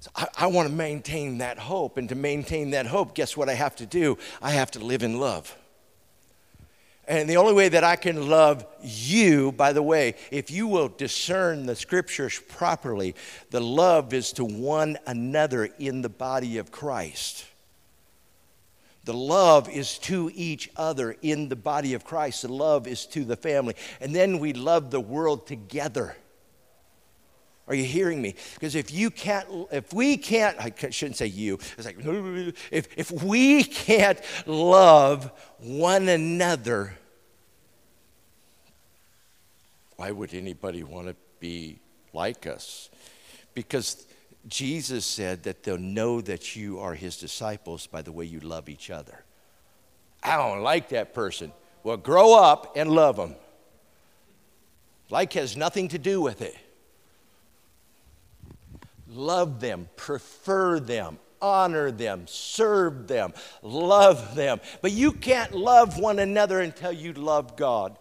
So 0.00 0.10
I, 0.14 0.28
I 0.36 0.46
want 0.46 0.68
to 0.68 0.74
maintain 0.74 1.38
that 1.38 1.58
hope. 1.58 1.96
And 1.96 2.08
to 2.08 2.14
maintain 2.14 2.70
that 2.70 2.86
hope, 2.86 3.14
guess 3.14 3.36
what 3.36 3.48
I 3.48 3.54
have 3.54 3.76
to 3.76 3.86
do? 3.86 4.18
I 4.40 4.52
have 4.52 4.70
to 4.72 4.78
live 4.78 5.02
in 5.02 5.18
love. 5.18 5.56
And 7.08 7.28
the 7.28 7.38
only 7.38 7.54
way 7.54 7.70
that 7.70 7.84
I 7.84 7.96
can 7.96 8.28
love 8.28 8.66
you, 8.82 9.52
by 9.52 9.72
the 9.72 9.82
way, 9.82 10.14
if 10.30 10.50
you 10.50 10.66
will 10.66 10.88
discern 10.88 11.64
the 11.64 11.74
scriptures 11.74 12.38
properly, 12.48 13.14
the 13.50 13.62
love 13.62 14.12
is 14.12 14.32
to 14.32 14.44
one 14.44 14.98
another 15.06 15.70
in 15.78 16.02
the 16.02 16.10
body 16.10 16.58
of 16.58 16.70
Christ. 16.70 17.46
The 19.06 19.14
love 19.14 19.70
is 19.70 19.96
to 20.00 20.30
each 20.34 20.68
other 20.76 21.16
in 21.22 21.48
the 21.48 21.56
body 21.56 21.94
of 21.94 22.04
Christ. 22.04 22.42
The 22.42 22.52
love 22.52 22.86
is 22.86 23.06
to 23.06 23.24
the 23.24 23.36
family. 23.36 23.74
And 24.02 24.14
then 24.14 24.38
we 24.38 24.52
love 24.52 24.90
the 24.90 25.00
world 25.00 25.46
together. 25.46 26.14
Are 27.68 27.74
you 27.74 27.84
hearing 27.84 28.22
me? 28.22 28.34
Because 28.54 28.74
if 28.74 28.90
you 28.90 29.10
can't, 29.10 29.46
if 29.70 29.92
we 29.92 30.16
can't, 30.16 30.58
I 30.58 30.72
shouldn't 30.88 31.16
say 31.16 31.26
you, 31.26 31.58
it's 31.76 31.84
like, 31.84 31.98
if, 32.70 32.88
if 32.96 33.10
we 33.10 33.62
can't 33.62 34.18
love 34.46 35.30
one 35.58 36.08
another, 36.08 36.94
why 39.96 40.10
would 40.10 40.32
anybody 40.32 40.82
want 40.82 41.08
to 41.08 41.16
be 41.40 41.78
like 42.14 42.46
us? 42.46 42.88
Because 43.52 44.06
Jesus 44.46 45.04
said 45.04 45.42
that 45.42 45.62
they'll 45.62 45.76
know 45.76 46.22
that 46.22 46.56
you 46.56 46.78
are 46.78 46.94
his 46.94 47.18
disciples 47.18 47.86
by 47.86 48.00
the 48.00 48.12
way 48.12 48.24
you 48.24 48.40
love 48.40 48.70
each 48.70 48.90
other. 48.90 49.24
I 50.22 50.36
don't 50.36 50.62
like 50.62 50.88
that 50.88 51.12
person. 51.12 51.52
Well, 51.82 51.98
grow 51.98 52.32
up 52.32 52.76
and 52.76 52.90
love 52.90 53.16
them. 53.16 53.36
Like 55.10 55.34
has 55.34 55.54
nothing 55.54 55.88
to 55.88 55.98
do 55.98 56.22
with 56.22 56.40
it 56.40 56.56
love 59.08 59.60
them, 59.60 59.88
prefer 59.96 60.80
them, 60.80 61.18
honor 61.40 61.90
them, 61.90 62.26
serve 62.26 63.06
them, 63.08 63.32
love 63.62 64.34
them. 64.34 64.60
But 64.82 64.92
you 64.92 65.12
can't 65.12 65.54
love 65.54 65.98
one 65.98 66.18
another 66.18 66.60
until 66.60 66.92
you 66.92 67.12
love 67.12 67.56
God. 67.56 67.98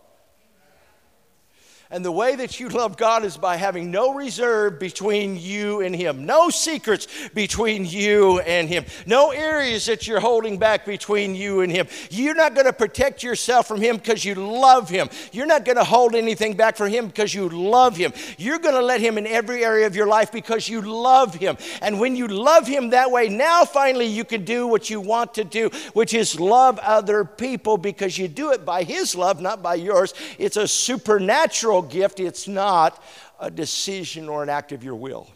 And 1.89 2.03
the 2.03 2.11
way 2.11 2.35
that 2.35 2.59
you 2.59 2.67
love 2.67 2.97
God 2.97 3.23
is 3.23 3.37
by 3.37 3.55
having 3.55 3.91
no 3.91 4.13
reserve 4.13 4.77
between 4.77 5.37
you 5.37 5.79
and 5.79 5.95
Him, 5.95 6.25
no 6.25 6.49
secrets 6.49 7.07
between 7.33 7.85
you 7.85 8.41
and 8.41 8.67
Him, 8.67 8.83
no 9.05 9.31
areas 9.31 9.85
that 9.85 10.05
you're 10.05 10.19
holding 10.19 10.57
back 10.57 10.85
between 10.85 11.33
you 11.33 11.61
and 11.61 11.71
Him. 11.71 11.87
You're 12.09 12.35
not 12.35 12.55
going 12.55 12.65
to 12.65 12.73
protect 12.73 13.23
yourself 13.23 13.69
from 13.69 13.79
Him 13.79 13.95
because 13.95 14.25
you 14.25 14.35
love 14.35 14.89
Him. 14.89 15.07
You're 15.31 15.45
not 15.45 15.63
going 15.63 15.77
to 15.77 15.85
hold 15.85 16.13
anything 16.13 16.55
back 16.57 16.75
from 16.75 16.89
Him 16.89 17.07
because 17.07 17.33
you 17.33 17.47
love 17.47 17.95
Him. 17.95 18.11
You're 18.37 18.59
going 18.59 18.75
to 18.75 18.81
let 18.81 18.99
Him 18.99 19.17
in 19.17 19.25
every 19.25 19.63
area 19.63 19.87
of 19.87 19.95
your 19.95 20.07
life 20.07 20.29
because 20.29 20.67
you 20.67 20.81
love 20.81 21.35
Him. 21.35 21.55
And 21.81 22.01
when 22.01 22.17
you 22.17 22.27
love 22.27 22.67
Him 22.67 22.89
that 22.89 23.11
way, 23.11 23.29
now 23.29 23.63
finally 23.63 24.07
you 24.07 24.25
can 24.25 24.43
do 24.43 24.67
what 24.67 24.89
you 24.89 24.99
want 24.99 25.35
to 25.35 25.45
do, 25.45 25.69
which 25.93 26.13
is 26.13 26.37
love 26.37 26.79
other 26.79 27.23
people 27.23 27.77
because 27.77 28.17
you 28.17 28.27
do 28.27 28.51
it 28.51 28.65
by 28.65 28.83
His 28.83 29.15
love, 29.15 29.39
not 29.39 29.63
by 29.63 29.75
yours. 29.75 30.13
It's 30.37 30.57
a 30.57 30.67
supernatural 30.67 31.76
gift, 31.81 32.19
it's 32.19 32.47
not 32.47 33.03
a 33.39 33.51
decision 33.51 34.29
or 34.29 34.43
an 34.43 34.49
act 34.49 34.71
of 34.71 34.83
your 34.83 34.95
will. 34.95 35.29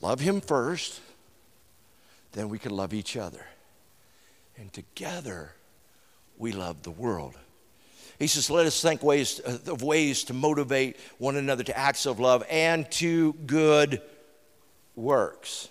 Love 0.00 0.20
Him 0.20 0.40
first, 0.40 1.00
then 2.32 2.48
we 2.48 2.58
can 2.58 2.72
love 2.72 2.92
each 2.92 3.16
other. 3.16 3.46
And 4.56 4.72
together, 4.72 5.52
we 6.36 6.52
love 6.52 6.82
the 6.82 6.90
world. 6.90 7.34
He 8.18 8.26
says, 8.26 8.50
let 8.50 8.66
us 8.66 8.80
think 8.80 9.02
ways, 9.02 9.40
uh, 9.40 9.58
of 9.70 9.82
ways 9.82 10.24
to 10.24 10.34
motivate 10.34 10.96
one 11.18 11.36
another 11.36 11.64
to 11.64 11.76
acts 11.76 12.06
of 12.06 12.20
love 12.20 12.44
and 12.50 12.90
to 12.92 13.32
good 13.32 14.00
works. 14.94 15.68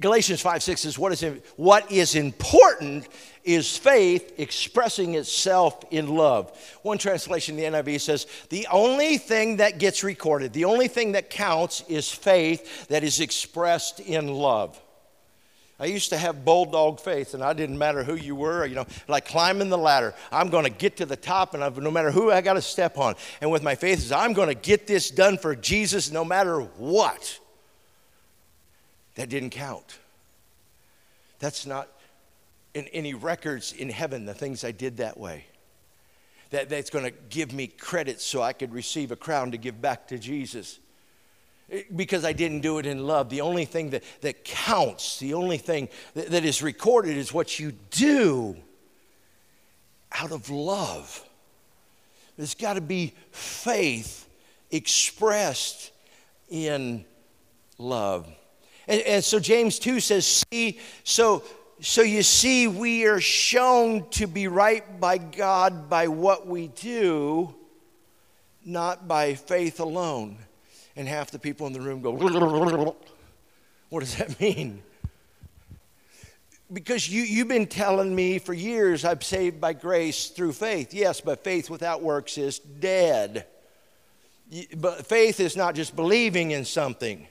Galatians 0.00 0.40
5 0.40 0.62
6 0.62 0.80
says, 0.82 0.98
what 0.98 1.12
is, 1.12 1.24
what 1.56 1.90
is 1.90 2.14
important 2.14 3.08
is 3.42 3.76
faith 3.76 4.34
expressing 4.38 5.14
itself 5.14 5.84
in 5.90 6.08
love. 6.08 6.56
One 6.82 6.98
translation, 6.98 7.56
the 7.56 7.64
NIV 7.64 8.00
says, 8.00 8.26
the 8.48 8.68
only 8.70 9.18
thing 9.18 9.56
that 9.56 9.78
gets 9.78 10.04
recorded, 10.04 10.52
the 10.52 10.66
only 10.66 10.86
thing 10.86 11.12
that 11.12 11.30
counts 11.30 11.82
is 11.88 12.10
faith 12.12 12.86
that 12.88 13.02
is 13.02 13.18
expressed 13.18 13.98
in 13.98 14.28
love. 14.28 14.80
I 15.80 15.86
used 15.86 16.10
to 16.10 16.16
have 16.16 16.44
bulldog 16.44 17.00
faith, 17.00 17.34
and 17.34 17.42
I 17.42 17.52
didn't 17.52 17.78
matter 17.78 18.02
who 18.02 18.14
you 18.14 18.34
were, 18.34 18.66
you 18.66 18.74
know, 18.74 18.86
like 19.06 19.26
climbing 19.26 19.68
the 19.68 19.78
ladder. 19.78 20.12
I'm 20.30 20.48
going 20.48 20.64
to 20.64 20.70
get 20.70 20.96
to 20.96 21.06
the 21.06 21.16
top, 21.16 21.54
and 21.54 21.62
I've, 21.62 21.78
no 21.78 21.90
matter 21.90 22.10
who 22.10 22.32
I 22.32 22.40
got 22.40 22.54
to 22.54 22.62
step 22.62 22.98
on. 22.98 23.14
And 23.40 23.50
with 23.50 23.62
my 23.62 23.76
faith, 23.76 23.98
is 23.98 24.10
I'm 24.10 24.32
going 24.32 24.48
to 24.48 24.56
get 24.56 24.86
this 24.86 25.10
done 25.10 25.38
for 25.38 25.54
Jesus 25.54 26.10
no 26.10 26.24
matter 26.24 26.60
what. 26.60 27.38
That 29.18 29.28
didn't 29.28 29.50
count. 29.50 29.98
That's 31.40 31.66
not 31.66 31.88
in 32.72 32.86
any 32.88 33.14
records 33.14 33.72
in 33.72 33.90
heaven, 33.90 34.24
the 34.24 34.32
things 34.32 34.62
I 34.62 34.70
did 34.70 34.98
that 34.98 35.18
way. 35.18 35.44
That, 36.50 36.68
that's 36.68 36.88
going 36.88 37.04
to 37.04 37.10
give 37.28 37.52
me 37.52 37.66
credit 37.66 38.20
so 38.20 38.42
I 38.42 38.52
could 38.52 38.72
receive 38.72 39.10
a 39.10 39.16
crown 39.16 39.50
to 39.50 39.58
give 39.58 39.82
back 39.82 40.06
to 40.08 40.20
Jesus. 40.20 40.78
Eh, 41.68 41.82
because 41.96 42.24
I 42.24 42.32
didn't 42.32 42.60
do 42.60 42.78
it 42.78 42.86
in 42.86 43.08
love. 43.08 43.28
The 43.28 43.40
only 43.40 43.64
thing 43.64 43.90
that, 43.90 44.04
that 44.20 44.44
counts, 44.44 45.18
the 45.18 45.34
only 45.34 45.58
thing 45.58 45.88
that, 46.14 46.30
that 46.30 46.44
is 46.44 46.62
recorded 46.62 47.16
is 47.16 47.32
what 47.32 47.58
you 47.58 47.72
do 47.90 48.56
out 50.12 50.30
of 50.30 50.48
love. 50.48 51.28
There's 52.36 52.54
got 52.54 52.74
to 52.74 52.80
be 52.80 53.14
faith 53.32 54.28
expressed 54.70 55.90
in 56.48 57.04
love. 57.78 58.32
And, 58.88 59.02
and 59.02 59.24
so 59.24 59.38
James 59.38 59.78
2 59.78 60.00
says, 60.00 60.44
See, 60.50 60.80
so 61.04 61.44
so 61.80 62.02
you 62.02 62.24
see, 62.24 62.66
we 62.66 63.06
are 63.06 63.20
shown 63.20 64.08
to 64.10 64.26
be 64.26 64.48
right 64.48 65.00
by 65.00 65.18
God 65.18 65.88
by 65.88 66.08
what 66.08 66.46
we 66.46 66.68
do, 66.68 67.54
not 68.64 69.06
by 69.06 69.34
faith 69.34 69.78
alone. 69.78 70.38
And 70.96 71.06
half 71.06 71.30
the 71.30 71.38
people 71.38 71.68
in 71.68 71.72
the 71.72 71.80
room 71.80 72.00
go, 72.00 72.12
What 73.90 74.00
does 74.00 74.16
that 74.16 74.40
mean? 74.40 74.82
Because 76.70 77.08
you, 77.08 77.22
you've 77.22 77.48
been 77.48 77.68
telling 77.68 78.14
me 78.14 78.38
for 78.40 78.52
years 78.52 79.04
I'm 79.04 79.20
saved 79.20 79.60
by 79.60 79.72
grace 79.72 80.28
through 80.28 80.52
faith. 80.52 80.92
Yes, 80.92 81.20
but 81.20 81.44
faith 81.44 81.70
without 81.70 82.02
works 82.02 82.36
is 82.36 82.58
dead. 82.58 83.46
But 84.76 85.06
faith 85.06 85.38
is 85.38 85.56
not 85.56 85.76
just 85.76 85.94
believing 85.94 86.50
in 86.50 86.64
something. 86.64 87.28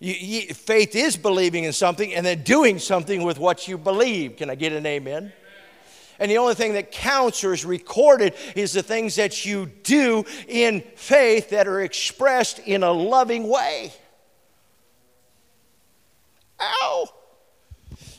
You, 0.00 0.14
you, 0.14 0.54
faith 0.54 0.94
is 0.94 1.16
believing 1.16 1.64
in 1.64 1.72
something 1.72 2.14
and 2.14 2.24
then 2.24 2.42
doing 2.42 2.78
something 2.78 3.22
with 3.24 3.38
what 3.38 3.66
you 3.66 3.76
believe. 3.76 4.36
Can 4.36 4.48
I 4.48 4.54
get 4.54 4.72
an 4.72 4.86
amen? 4.86 5.16
amen? 5.16 5.32
And 6.20 6.30
the 6.30 6.38
only 6.38 6.54
thing 6.54 6.74
that 6.74 6.92
counts 6.92 7.42
or 7.42 7.52
is 7.52 7.64
recorded 7.64 8.34
is 8.54 8.72
the 8.72 8.82
things 8.82 9.16
that 9.16 9.44
you 9.44 9.66
do 9.66 10.24
in 10.46 10.82
faith 10.96 11.50
that 11.50 11.66
are 11.66 11.80
expressed 11.80 12.60
in 12.60 12.82
a 12.82 12.92
loving 12.92 13.48
way. 13.48 13.92
Ow! 16.60 17.08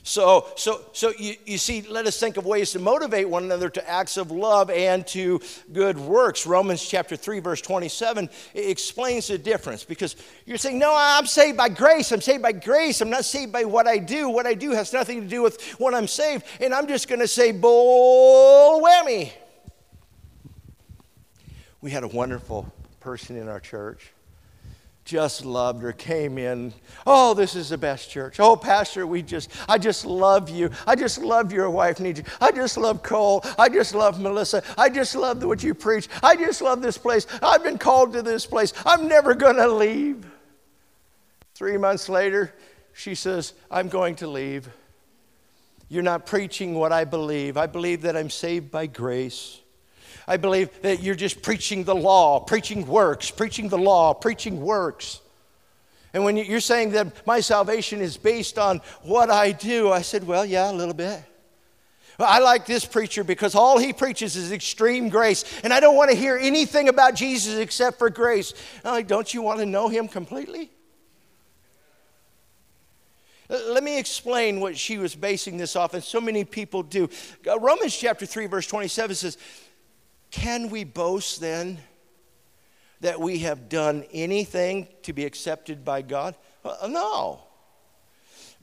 So, 0.10 0.48
so, 0.56 0.82
so 0.92 1.14
you, 1.20 1.36
you 1.46 1.60
see, 1.60 1.84
let 1.84 2.08
us 2.08 2.20
think 2.20 2.38
of 2.38 2.44
ways 2.44 2.72
to 2.72 2.80
motivate 2.80 3.30
one 3.30 3.44
another 3.44 3.70
to 3.70 3.88
acts 3.88 4.18
of 4.18 4.32
love 4.32 4.72
and 4.72 5.06
to 5.10 5.40
good 5.72 6.00
works. 6.00 6.48
Romans 6.48 6.84
chapter 6.84 7.16
3, 7.16 7.40
verse 7.42 7.62
27 7.62 8.28
explains 8.56 9.28
the 9.28 9.38
difference 9.38 9.84
because 9.84 10.16
you're 10.48 10.58
saying, 10.58 10.80
No, 10.80 10.96
I'm 10.98 11.28
saved 11.28 11.58
by 11.58 11.70
grace. 11.70 12.12
I'm 12.12 12.22
saved 12.22 12.42
by 12.42 12.54
grace. 12.54 13.02
I'm 13.02 13.12
not 13.12 13.24
saved 13.24 13.52
by 13.52 13.66
what 13.66 13.86
I 13.86 14.00
do. 14.00 14.30
What 14.30 14.48
I 14.48 14.56
do 14.56 14.72
has 14.72 14.92
nothing 14.94 15.22
to 15.22 15.28
do 15.28 15.44
with 15.44 15.62
when 15.80 15.94
I'm 15.94 16.08
saved. 16.08 16.44
And 16.60 16.74
I'm 16.74 16.88
just 16.88 17.08
going 17.08 17.22
to 17.22 17.28
say, 17.28 17.52
Bull 17.52 18.82
whammy. 18.82 19.32
We 21.82 21.92
had 21.92 22.02
a 22.02 22.08
wonderful 22.08 22.74
person 23.00 23.38
in 23.38 23.48
our 23.48 23.60
church 23.60 24.12
just 25.10 25.44
loved 25.44 25.82
her, 25.82 25.92
came 25.92 26.38
in. 26.38 26.72
Oh, 27.08 27.34
this 27.34 27.56
is 27.56 27.70
the 27.70 27.80
best 27.80 28.12
church. 28.12 28.40
Oh, 28.40 28.56
Pastor, 28.56 29.08
we 29.08 29.24
just, 29.24 29.50
I 29.68 29.80
just 29.80 30.06
love 30.06 30.52
you. 30.52 30.70
I 30.86 30.96
just 30.96 31.18
love 31.18 31.52
your 31.52 31.68
wife, 31.68 32.00
Need 32.00 32.20
you. 32.20 32.24
I 32.40 32.52
just 32.52 32.78
love 32.78 33.02
Cole. 33.02 33.44
I 33.58 33.70
just 33.70 33.96
love 33.96 34.20
Melissa. 34.22 34.62
I 34.78 34.88
just 34.90 35.16
love 35.16 35.44
what 35.44 35.64
you 35.64 35.74
preach. 35.74 36.08
I 36.22 36.36
just 36.36 36.62
love 36.62 36.84
this 36.84 37.00
place. 37.00 37.26
I've 37.42 37.64
been 37.64 37.80
called 37.80 38.14
to 38.14 38.22
this 38.22 38.46
place. 38.46 38.72
I'm 38.86 39.08
never 39.08 39.34
going 39.34 39.56
to 39.56 39.68
leave. 39.68 40.30
Three 41.56 41.78
months 41.78 42.08
later, 42.08 42.54
she 42.94 43.16
says, 43.16 43.54
I'm 43.72 43.90
going 43.90 44.16
to 44.18 44.28
leave. 44.28 44.70
You're 45.90 46.04
not 46.04 46.28
preaching 46.28 46.76
what 46.76 46.92
I 46.92 47.04
believe. 47.04 47.58
I 47.58 47.66
believe 47.66 48.04
that 48.04 48.16
I'm 48.16 48.30
saved 48.30 48.70
by 48.70 48.86
grace. 48.86 49.60
I 50.30 50.38
believe 50.38 50.70
that 50.84 51.02
you're 51.02 51.16
just 51.16 51.42
preaching 51.42 51.84
the 51.84 51.96
law, 51.96 52.40
preaching 52.40 52.86
works, 52.86 53.32
preaching 53.32 53.68
the 53.68 53.80
law, 53.80 54.14
preaching 54.14 54.62
works. 54.62 55.22
And 56.14 56.24
when 56.24 56.38
you're 56.38 56.60
saying 56.60 56.92
that 56.92 57.26
my 57.26 57.40
salvation 57.40 58.00
is 58.00 58.16
based 58.16 58.60
on 58.60 58.82
what 59.02 59.32
I 59.32 59.52
do, 59.52 59.92
I 59.92 60.04
said, 60.04 60.28
well, 60.28 60.46
yeah, 60.46 60.70
a 60.70 60.72
little 60.72 60.94
bit. 60.94 61.24
I 62.20 62.40
like 62.40 62.68
this 62.68 62.86
preacher 62.86 63.24
because 63.24 63.56
all 63.56 63.80
he 63.80 63.92
preaches 63.92 64.36
is 64.36 64.52
extreme 64.52 65.10
grace, 65.10 65.46
and 65.64 65.74
I 65.74 65.80
don't 65.80 65.96
want 65.96 66.12
to 66.12 66.16
hear 66.16 66.38
anything 66.38 66.90
about 66.90 67.16
Jesus 67.16 67.58
except 67.58 67.98
for 67.98 68.12
grace. 68.12 68.54
I'm 68.86 68.92
like, 68.92 69.08
don't 69.08 69.34
you 69.34 69.42
want 69.42 69.62
to 69.62 69.66
know 69.66 69.88
him 69.88 70.08
completely? 70.08 70.70
Let 73.50 73.84
me 73.84 73.98
explain 73.98 74.60
what 74.60 74.78
she 74.78 75.00
was 75.00 75.16
basing 75.16 75.58
this 75.58 75.76
off, 75.76 75.96
and 75.96 76.04
so 76.04 76.22
many 76.22 76.44
people 76.44 76.84
do. 76.84 77.10
Uh, 77.48 77.60
Romans 77.60 77.98
chapter 77.98 78.28
3, 78.28 78.46
verse 78.46 78.68
27 78.68 79.16
says, 79.16 79.38
can 80.32 80.70
we 80.70 80.84
boast 80.84 81.40
then 81.40 81.80
that 83.02 83.20
we 83.20 83.40
have 83.40 83.70
done 83.70 84.06
anything 84.12 84.88
to 85.04 85.14
be 85.14 85.26
accepted 85.26 85.86
by 85.86 86.02
God? 86.02 86.36
Uh, 86.64 86.88
no. 86.88 87.42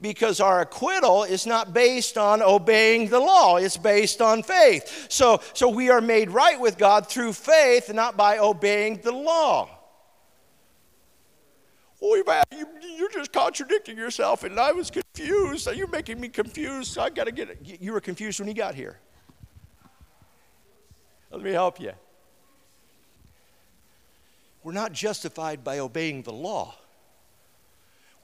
Because 0.00 0.40
our 0.40 0.60
acquittal 0.60 1.24
is 1.24 1.46
not 1.46 1.72
based 1.72 2.18
on 2.18 2.42
obeying 2.42 3.08
the 3.08 3.18
law, 3.18 3.56
it's 3.56 3.78
based 3.78 4.20
on 4.20 4.42
faith. 4.42 5.06
So, 5.08 5.40
so 5.54 5.70
we 5.70 5.88
are 5.88 6.02
made 6.02 6.30
right 6.30 6.60
with 6.60 6.76
God 6.76 7.08
through 7.08 7.32
faith, 7.32 7.92
not 7.92 8.16
by 8.16 8.38
obeying 8.38 9.00
the 9.02 9.12
law. 9.12 9.70
You, 12.52 12.66
you're 12.96 13.10
just 13.10 13.32
contradicting 13.32 13.96
yourself, 13.96 14.44
and 14.44 14.60
I 14.60 14.72
was 14.72 14.90
confused. 14.90 15.66
You're 15.74 15.86
making 15.86 16.20
me 16.20 16.28
confused. 16.28 16.98
I 16.98 17.08
got 17.08 17.24
to 17.24 17.32
get 17.32 17.48
it. 17.48 17.78
You 17.80 17.92
were 17.94 18.02
confused 18.02 18.38
when 18.38 18.48
you 18.48 18.54
got 18.54 18.74
here. 18.74 18.98
Let 21.36 21.44
me 21.44 21.52
help 21.52 21.78
you. 21.78 21.92
We're 24.62 24.72
not 24.72 24.94
justified 24.94 25.62
by 25.62 25.80
obeying 25.80 26.22
the 26.22 26.32
law. 26.32 26.74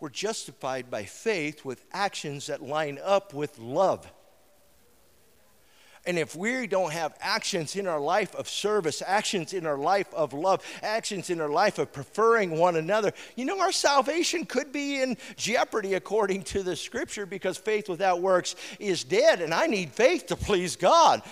We're 0.01 0.09
justified 0.09 0.91
by 0.91 1.05
faith 1.05 1.63
with 1.63 1.85
actions 1.93 2.47
that 2.47 2.63
line 2.63 2.99
up 3.05 3.35
with 3.35 3.59
love. 3.59 4.11
And 6.07 6.19
if 6.19 6.35
we 6.35 6.67
don't 6.67 6.93
have 6.93 7.15
actions 7.21 7.77
in 7.77 7.87
our 7.87 8.01
life 8.01 8.35
of 8.35 8.49
service, 8.49 9.03
actions 9.07 9.53
in 9.53 9.67
our 9.67 9.77
life 9.77 10.13
of 10.15 10.33
love, 10.33 10.65
actions 10.83 11.29
in 11.29 11.39
our 11.41 11.51
life 11.51 11.79
of 11.79 11.93
preferring 11.93 12.59
one 12.59 12.77
another, 12.77 13.13
you 13.37 13.45
know, 13.45 13.61
our 13.61 13.73
salvation 13.73 14.47
could 14.47 14.73
be 14.73 15.03
in 15.03 15.19
jeopardy 15.37 15.95
according 15.95 16.45
to 16.45 16.63
the 16.63 16.75
scripture 16.75 17.27
because 17.27 17.59
faith 17.59 17.91
without 17.91 18.23
works 18.23 18.57
is 18.81 19.05
dead. 19.05 19.43
And 19.43 19.53
I 19.53 19.67
need 19.67 19.93
faith 19.93 20.27
to 20.29 20.37
please 20.37 20.77
God. 20.77 21.23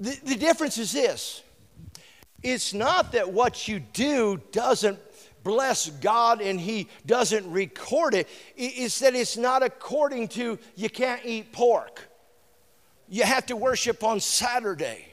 The, 0.00 0.18
the 0.24 0.36
difference 0.36 0.78
is 0.78 0.92
this 0.92 1.42
it's 2.42 2.74
not 2.74 3.12
that 3.12 3.32
what 3.32 3.68
you 3.68 3.80
do 3.80 4.40
doesn't 4.52 4.98
bless 5.42 5.88
God 5.90 6.40
and 6.40 6.60
He 6.60 6.88
doesn't 7.06 7.50
record 7.50 8.14
it, 8.14 8.28
it's 8.56 8.98
that 9.00 9.14
it's 9.14 9.36
not 9.36 9.62
according 9.62 10.28
to 10.28 10.58
you 10.74 10.90
can't 10.90 11.24
eat 11.24 11.52
pork. 11.52 12.08
You 13.08 13.22
have 13.22 13.46
to 13.46 13.56
worship 13.56 14.02
on 14.02 14.20
Saturday. 14.20 15.06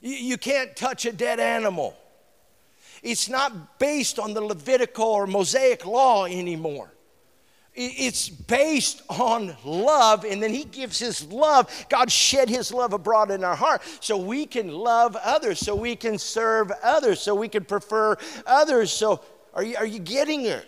You 0.00 0.38
can't 0.38 0.74
touch 0.76 1.06
a 1.06 1.12
dead 1.12 1.40
animal. 1.40 1.96
It's 3.02 3.28
not 3.28 3.78
based 3.78 4.18
on 4.18 4.32
the 4.34 4.40
Levitical 4.40 5.06
or 5.06 5.26
Mosaic 5.26 5.86
law 5.86 6.24
anymore. 6.24 6.90
It's 7.80 8.28
based 8.28 9.02
on 9.08 9.56
love, 9.64 10.24
and 10.24 10.42
then 10.42 10.52
He 10.52 10.64
gives 10.64 10.98
His 10.98 11.24
love. 11.30 11.70
God 11.88 12.10
shed 12.10 12.48
His 12.48 12.72
love 12.72 12.92
abroad 12.92 13.30
in 13.30 13.44
our 13.44 13.54
heart 13.54 13.82
so 14.00 14.16
we 14.16 14.46
can 14.46 14.72
love 14.72 15.14
others, 15.14 15.60
so 15.60 15.76
we 15.76 15.94
can 15.94 16.18
serve 16.18 16.72
others, 16.82 17.20
so 17.20 17.36
we 17.36 17.46
can 17.46 17.64
prefer 17.64 18.16
others. 18.46 18.90
So, 18.90 19.20
are 19.54 19.62
you, 19.62 19.76
are 19.76 19.86
you 19.86 20.00
getting 20.00 20.46
it? 20.46 20.66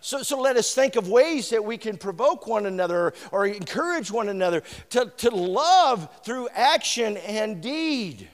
So, 0.00 0.22
so 0.22 0.40
let 0.40 0.56
us 0.56 0.74
think 0.74 0.96
of 0.96 1.08
ways 1.08 1.50
that 1.50 1.62
we 1.62 1.76
can 1.76 1.98
provoke 1.98 2.46
one 2.46 2.64
another 2.64 3.12
or 3.32 3.46
encourage 3.46 4.10
one 4.10 4.30
another 4.30 4.62
to, 4.90 5.12
to 5.18 5.30
love 5.30 6.08
through 6.24 6.48
action 6.54 7.18
and 7.18 7.60
deed. 7.60 8.28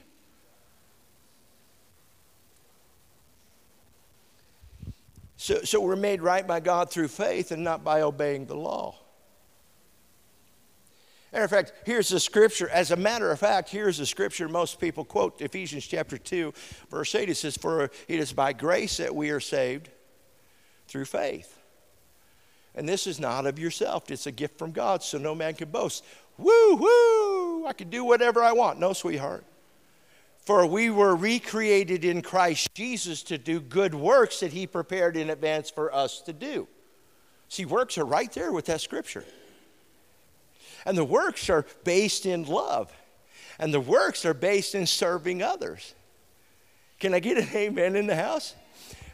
So, 5.43 5.61
so 5.63 5.81
we're 5.81 5.97
made 5.97 6.21
right 6.21 6.47
by 6.47 6.61
God 6.61 6.89
through 6.89 7.09
faith 7.09 7.51
and 7.51 7.65
not 7.65 7.83
by 7.83 8.01
obeying 8.01 8.45
the 8.45 8.55
law. 8.55 8.95
Matter 11.33 11.43
of 11.43 11.51
fact, 11.51 11.73
here's 11.85 12.07
the 12.07 12.21
scripture. 12.21 12.69
As 12.69 12.91
a 12.91 12.95
matter 12.95 13.29
of 13.29 13.41
fact, 13.41 13.67
here's 13.67 13.97
the 13.97 14.05
scripture 14.05 14.47
most 14.47 14.79
people 14.79 15.03
quote 15.03 15.41
Ephesians 15.41 15.85
chapter 15.85 16.17
2, 16.17 16.53
verse 16.89 17.13
8. 17.13 17.27
It 17.27 17.35
says, 17.35 17.57
For 17.57 17.83
it 17.83 17.91
is 18.07 18.31
by 18.31 18.53
grace 18.53 18.95
that 18.97 19.13
we 19.13 19.31
are 19.31 19.41
saved 19.41 19.89
through 20.87 21.03
faith. 21.03 21.59
And 22.73 22.87
this 22.87 23.05
is 23.05 23.19
not 23.19 23.45
of 23.45 23.59
yourself, 23.59 24.09
it's 24.11 24.25
a 24.25 24.31
gift 24.31 24.57
from 24.57 24.71
God, 24.71 25.03
so 25.03 25.17
no 25.17 25.35
man 25.35 25.55
can 25.55 25.69
boast. 25.69 26.05
Woo, 26.37 26.75
woo, 26.75 27.67
I 27.67 27.73
can 27.73 27.89
do 27.89 28.05
whatever 28.05 28.41
I 28.41 28.53
want. 28.53 28.79
No, 28.79 28.93
sweetheart. 28.93 29.43
For 30.45 30.65
we 30.65 30.89
were 30.89 31.15
recreated 31.15 32.03
in 32.03 32.21
Christ 32.21 32.73
Jesus 32.73 33.23
to 33.23 33.37
do 33.37 33.61
good 33.61 33.95
works 33.95 34.41
that 34.41 34.51
He 34.51 34.67
prepared 34.67 35.15
in 35.15 35.29
advance 35.29 35.69
for 35.69 35.93
us 35.93 36.21
to 36.21 36.33
do. 36.33 36.67
See, 37.47 37.65
works 37.65 37.97
are 37.97 38.05
right 38.05 38.31
there 38.33 38.51
with 38.51 38.65
that 38.65 38.81
scripture. 38.81 39.23
And 40.85 40.97
the 40.97 41.05
works 41.05 41.49
are 41.49 41.65
based 41.83 42.25
in 42.25 42.43
love. 42.43 42.91
And 43.57 43.73
the 43.73 43.79
works 43.79 44.25
are 44.25 44.33
based 44.33 44.75
in 44.75 44.85
serving 44.85 45.41
others. 45.41 45.93
Can 46.99 47.13
I 47.13 47.19
get 47.19 47.37
an 47.37 47.47
amen 47.55 47.95
in 47.95 48.07
the 48.07 48.15
house? 48.15 48.55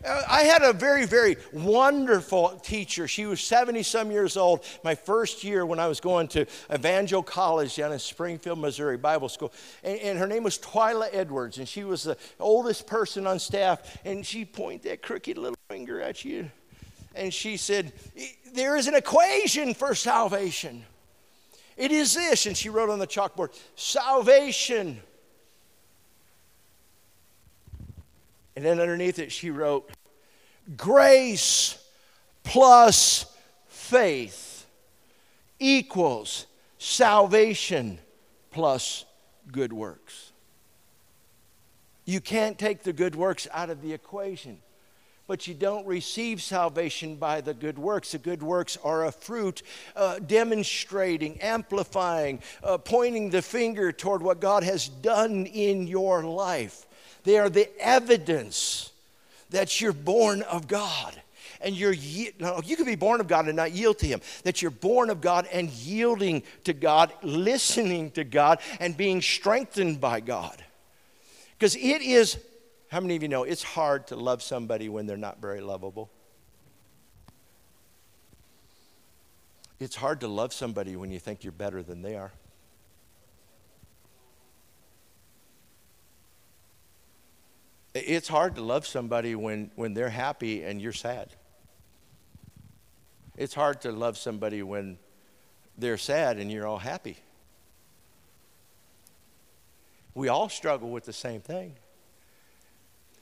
Uh, 0.06 0.22
I 0.28 0.44
had 0.44 0.62
a 0.62 0.72
very, 0.72 1.06
very 1.06 1.36
wonderful 1.52 2.60
teacher. 2.64 3.08
She 3.08 3.26
was 3.26 3.42
70 3.42 3.84
some 3.84 4.12
years 4.12 4.38
old 4.38 4.64
my 4.84 4.96
first 4.96 5.44
year 5.44 5.66
when 5.66 5.80
I 5.80 5.88
was 5.88 6.00
going 6.00 6.30
to 6.30 6.46
Evangel 6.74 7.22
College 7.22 7.76
down 7.76 7.92
in 7.92 8.00
Springfield, 8.00 8.60
Missouri, 8.60 8.98
Bible 8.98 9.28
school. 9.28 9.52
And, 9.84 10.00
and 10.00 10.20
her 10.20 10.28
name 10.28 10.44
was 10.44 10.58
Twyla 10.58 11.10
Edwards, 11.12 11.58
and 11.58 11.68
she 11.68 11.84
was 11.84 12.04
the 12.04 12.18
oldest 12.40 12.88
person 12.88 13.28
on 13.28 13.40
staff. 13.40 14.00
And 14.06 14.26
she 14.26 14.46
pointed 14.46 14.90
that 14.90 15.02
crooked 15.02 15.38
little 15.38 15.58
finger 15.70 16.02
at 16.02 16.24
you. 16.24 16.50
And 17.16 17.34
she 17.34 17.58
said, 17.58 17.92
There 18.54 18.78
is 18.78 18.88
an 18.88 18.96
equation 18.96 19.74
for 19.74 19.96
salvation. 19.96 20.86
It 21.76 21.92
is 21.92 22.14
this. 22.14 22.46
And 22.46 22.56
she 22.56 22.70
wrote 22.70 22.90
on 22.90 23.00
the 23.00 23.08
chalkboard 23.08 23.58
salvation. 23.76 25.02
And 28.60 28.66
then 28.66 28.82
underneath 28.82 29.20
it, 29.20 29.32
she 29.32 29.52
wrote 29.52 29.90
grace 30.76 31.82
plus 32.44 33.26
faith 33.70 34.66
equals 35.60 36.46
salvation 36.78 38.00
plus 38.52 39.06
good 39.50 39.72
works. 39.72 40.34
You 42.04 42.20
can't 42.20 42.60
take 42.60 42.84
the 42.84 42.92
good 42.92 43.16
works 43.16 43.48
out 43.54 43.70
of 43.70 43.82
the 43.82 43.94
equation 43.94 44.60
but 45.26 45.46
you 45.46 45.54
don't 45.54 45.86
receive 45.86 46.42
salvation 46.42 47.16
by 47.16 47.40
the 47.40 47.54
good 47.54 47.78
works. 47.78 48.14
The 48.14 48.18
good 48.18 48.42
works 48.42 48.80
are 48.84 49.06
a 49.06 49.12
fruit 49.12 49.62
uh, 49.96 50.18
demonstrating, 50.18 51.40
amplifying, 51.40 52.42
uh, 52.64 52.80
pointing 52.80 53.30
the 53.30 53.44
finger 53.44 53.92
toward 53.92 54.24
what 54.24 54.42
God 54.42 54.64
has 54.64 54.88
done 54.90 55.46
in 55.46 55.86
your 55.86 56.24
life. 56.24 56.88
They 57.24 57.38
are 57.38 57.50
the 57.50 57.70
evidence 57.80 58.92
that 59.50 59.82
you're 59.82 59.94
born 59.94 60.42
of 60.44 60.68
God 60.68 61.22
and 61.62 61.76
you're 61.76 61.96
no, 62.40 62.62
you 62.64 62.76
can 62.78 62.86
be 62.86 62.96
born 62.96 63.20
of 63.20 63.28
God 63.28 63.48
and 63.48 63.56
not 63.56 63.72
yield 63.72 64.00
to 64.00 64.08
him 64.08 64.22
that 64.44 64.62
you're 64.62 64.72
born 64.72 65.10
of 65.10 65.20
God 65.20 65.48
and 65.52 65.70
yielding 65.70 66.44
to 66.64 66.74
God 66.74 67.12
listening 67.22 68.12
to 68.12 68.24
God 68.24 68.60
and 68.80 68.96
being 68.96 69.22
strengthened 69.22 70.00
by 70.00 70.22
God 70.22 70.64
because 71.58 71.76
it 71.76 72.02
is 72.02 72.38
how 72.90 73.00
many 73.00 73.16
of 73.16 73.22
you 73.22 73.30
know 73.30 73.44
it's 73.44 73.64
hard 73.64 74.08
to 74.08 74.16
love 74.16 74.42
somebody 74.42 74.90
when 74.90 75.06
they're 75.06 75.18
not 75.18 75.40
very 75.40 75.62
lovable? 75.62 76.10
It's 79.80 79.96
hard 79.96 80.22
to 80.22 80.28
love 80.28 80.54
somebody 80.54 80.96
when 80.96 81.12
you 81.12 81.20
think 81.20 81.44
you're 81.44 81.54
better 81.54 81.84
than 81.84 82.02
they 82.02 82.16
are. 82.16 82.32
It's 87.94 88.28
hard 88.28 88.56
to 88.56 88.62
love 88.62 88.86
somebody 88.86 89.36
when, 89.36 89.72
when 89.76 89.94
they're 89.94 90.10
happy 90.10 90.64
and 90.64 90.82
you're 90.82 90.94
sad. 90.94 91.30
It's 93.36 93.54
hard 93.54 93.82
to 93.82 93.92
love 93.92 94.18
somebody 94.18 94.62
when 94.62 94.98
they're 95.78 95.98
sad 95.98 96.38
and 96.38 96.52
you're 96.52 96.68
all 96.68 96.78
happy. 96.78 97.18
We 100.14 100.28
all 100.28 100.50
struggle 100.50 100.90
with 100.90 101.06
the 101.06 101.14
same 101.14 101.42
thing. 101.42 101.76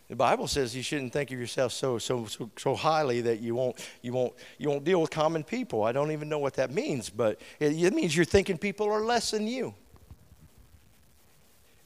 The 0.09 0.15
Bible 0.15 0.47
says 0.47 0.75
you 0.75 0.83
shouldn't 0.83 1.11
think 1.11 1.31
of 1.31 1.39
yourself 1.39 1.73
so, 1.73 1.97
so, 1.97 2.25
so, 2.25 2.49
so, 2.57 2.75
highly 2.75 3.21
that 3.21 3.41
you 3.41 3.55
won't, 3.55 3.77
you, 4.01 4.13
won't, 4.13 4.33
you 4.57 4.69
won't 4.69 4.85
deal 4.85 5.01
with 5.01 5.11
common 5.11 5.43
people. 5.43 5.83
I 5.83 5.91
don't 5.91 6.11
even 6.11 6.29
know 6.29 6.39
what 6.39 6.53
that 6.55 6.71
means, 6.71 7.09
but 7.09 7.41
it, 7.59 7.73
it 7.73 7.93
means 7.93 8.15
you're 8.15 8.25
thinking 8.25 8.57
people 8.57 8.87
are 8.87 9.01
less 9.01 9.31
than 9.31 9.47
you. 9.47 9.75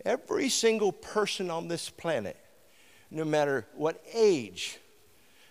Every 0.06 0.50
single 0.50 0.92
person 0.92 1.50
on 1.50 1.68
this 1.68 1.90
planet, 1.90 2.38
no 3.12 3.26
matter 3.26 3.68
what 3.76 4.02
age, 4.14 4.80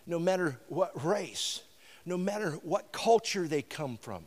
no 0.07 0.19
matter 0.19 0.59
what 0.69 1.05
race, 1.05 1.63
no 2.07 2.17
matter 2.17 2.53
what 2.63 2.91
culture 2.91 3.47
they 3.47 3.63
come 3.63 3.99
from, 3.99 4.25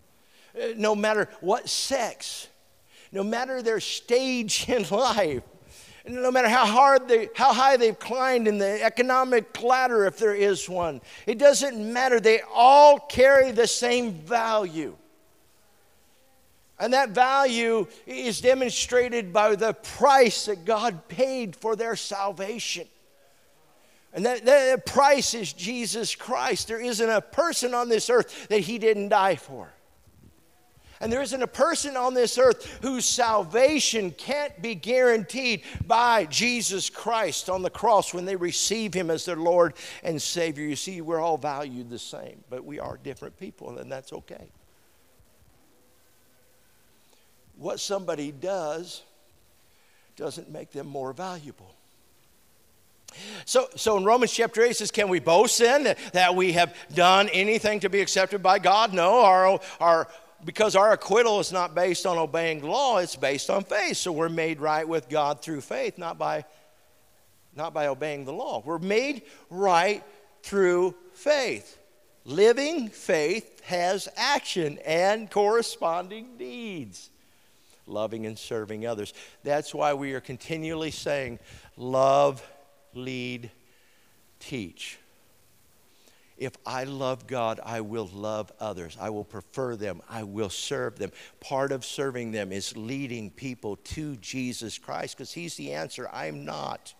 eh, 0.55 0.73
no 0.77 0.95
matter 0.95 1.27
what 1.41 1.67
sex, 1.67 2.47
no 3.11 3.23
matter 3.23 3.61
their 3.61 3.79
stage 3.79 4.69
in 4.69 4.87
life, 4.89 5.43
no 6.05 6.31
matter 6.31 6.49
how 6.49 6.65
hard 6.65 7.07
they, 7.07 7.29
how 7.33 7.53
high 7.53 7.77
they've 7.77 7.97
climbed 7.97 8.47
in 8.47 8.57
the 8.57 8.83
economic 8.83 9.61
ladder, 9.61 10.05
if 10.05 10.17
there 10.17 10.35
is 10.35 10.69
one, 10.69 11.01
it 11.25 11.37
doesn't 11.37 11.93
matter. 11.93 12.19
They 12.19 12.41
all 12.53 12.99
carry 12.99 13.51
the 13.51 13.67
same 13.67 14.11
value. 14.11 14.95
And 16.77 16.91
that 16.91 17.11
value 17.11 17.87
is 18.05 18.41
demonstrated 18.41 19.31
by 19.31 19.55
the 19.55 19.73
price 19.73 20.45
that 20.45 20.65
God 20.65 21.07
paid 21.07 21.55
for 21.55 21.77
their 21.77 21.95
salvation. 21.95 22.87
And 24.13 24.25
that, 24.25 24.45
that 24.45 24.85
price 24.85 25.33
is 25.33 25.51
Jesus 25.53 26.13
Christ. 26.15 26.67
There 26.67 26.79
isn't 26.79 27.09
a 27.09 27.21
person 27.21 27.73
on 27.73 27.89
this 27.89 28.09
earth 28.09 28.47
that 28.49 28.59
He 28.59 28.77
didn't 28.77 29.09
die 29.09 29.35
for. 29.35 29.73
And 31.01 31.11
there 31.11 31.21
isn't 31.21 31.41
a 31.41 31.47
person 31.47 31.97
on 31.97 32.13
this 32.13 32.37
earth 32.37 32.79
whose 32.81 33.05
salvation 33.05 34.11
can't 34.11 34.61
be 34.61 34.73
guaranteed 34.73 35.63
by 35.85 36.25
Jesus 36.25 36.89
Christ 36.89 37.49
on 37.49 37.61
the 37.61 37.69
cross 37.69 38.13
when 38.13 38.23
they 38.23 38.37
receive 38.37 38.93
Him 38.93 39.09
as 39.09 39.25
their 39.25 39.35
Lord 39.35 39.73
and 40.03 40.21
Savior. 40.21 40.65
You 40.65 40.77
see, 40.77 41.01
we're 41.01 41.19
all 41.19 41.37
valued 41.37 41.89
the 41.89 41.99
same, 41.99 42.43
but 42.49 42.63
we 42.63 42.79
are 42.79 42.97
different 43.03 43.37
people, 43.37 43.79
and 43.79 43.91
that's 43.91 44.13
okay. 44.13 44.47
What 47.57 47.79
somebody 47.79 48.31
does 48.31 49.01
doesn't 50.15 50.49
make 50.49 50.71
them 50.71 50.87
more 50.87 51.11
valuable. 51.11 51.75
So, 53.45 53.67
so 53.75 53.97
in 53.97 54.05
Romans 54.05 54.31
chapter 54.31 54.61
8 54.61 54.75
says, 54.75 54.91
Can 54.91 55.09
we 55.09 55.19
boast 55.19 55.59
then 55.59 55.95
that 56.13 56.35
we 56.35 56.53
have 56.53 56.75
done 56.93 57.29
anything 57.29 57.79
to 57.81 57.89
be 57.89 58.01
accepted 58.01 58.43
by 58.43 58.59
God? 58.59 58.93
No, 58.93 59.23
our, 59.23 59.59
our 59.79 60.07
because 60.45 60.75
our 60.75 60.91
acquittal 60.91 61.39
is 61.39 61.51
not 61.51 61.75
based 61.75 62.05
on 62.05 62.17
obeying 62.17 62.63
law, 62.63 62.97
it's 62.97 63.15
based 63.15 63.49
on 63.49 63.63
faith. 63.63 63.97
So 63.97 64.11
we're 64.11 64.29
made 64.29 64.59
right 64.59 64.87
with 64.87 65.09
God 65.09 65.41
through 65.41 65.61
faith, 65.61 65.97
not 65.97 66.17
by, 66.17 66.45
not 67.55 67.73
by 67.73 67.87
obeying 67.87 68.25
the 68.25 68.33
law. 68.33 68.61
We're 68.65 68.79
made 68.79 69.23
right 69.49 70.03
through 70.43 70.95
faith. 71.13 71.79
Living 72.25 72.89
faith 72.89 73.61
has 73.65 74.07
action 74.15 74.79
and 74.85 75.29
corresponding 75.29 76.37
deeds, 76.37 77.09
loving 77.85 78.25
and 78.25 78.37
serving 78.37 78.85
others. 78.85 79.13
That's 79.43 79.73
why 79.73 79.93
we 79.93 80.13
are 80.13 80.21
continually 80.21 80.91
saying, 80.91 81.39
Love, 81.75 82.45
lead, 82.95 83.51
teach. 84.39 84.99
If 86.37 86.53
I 86.65 86.85
love 86.85 87.27
God, 87.27 87.59
I 87.63 87.81
will 87.81 88.09
love 88.13 88.51
others. 88.59 88.97
I 88.99 89.11
will 89.11 89.23
prefer 89.23 89.75
them. 89.75 90.01
I 90.09 90.23
will 90.23 90.49
serve 90.49 90.97
them. 90.97 91.11
Part 91.39 91.71
of 91.71 91.85
serving 91.85 92.31
them 92.31 92.51
is 92.51 92.75
leading 92.75 93.29
people 93.29 93.77
to 93.77 94.15
Jesus 94.17 94.77
Christ 94.77 95.17
because 95.17 95.31
He's 95.31 95.55
the 95.55 95.73
answer. 95.73 96.09
I'm 96.11 96.43
not. 96.43 96.93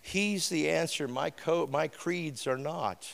He's 0.00 0.48
the 0.48 0.70
answer. 0.70 1.08
My, 1.08 1.30
co- 1.30 1.66
my 1.66 1.88
creeds 1.88 2.46
are 2.46 2.56
not. 2.56 3.12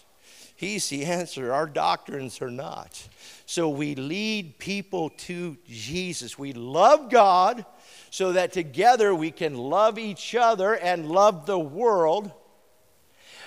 He's 0.62 0.88
the 0.88 1.05
answer. 1.05 1.53
Our 1.53 1.66
doctrines 1.66 2.40
are 2.40 2.51
not. 2.51 3.09
So 3.46 3.68
we 3.68 3.96
lead 3.96 4.61
people 4.61 5.11
to 5.11 5.57
Jesus. 5.66 6.38
We 6.38 6.53
love 6.53 7.11
God 7.11 7.66
so 8.11 8.31
that 8.35 8.53
together 8.53 9.12
we 9.12 9.33
can 9.33 9.57
love 9.57 9.98
each 9.98 10.37
other 10.37 10.75
and 10.75 11.11
love 11.11 11.46
the 11.46 11.59
world 11.59 12.31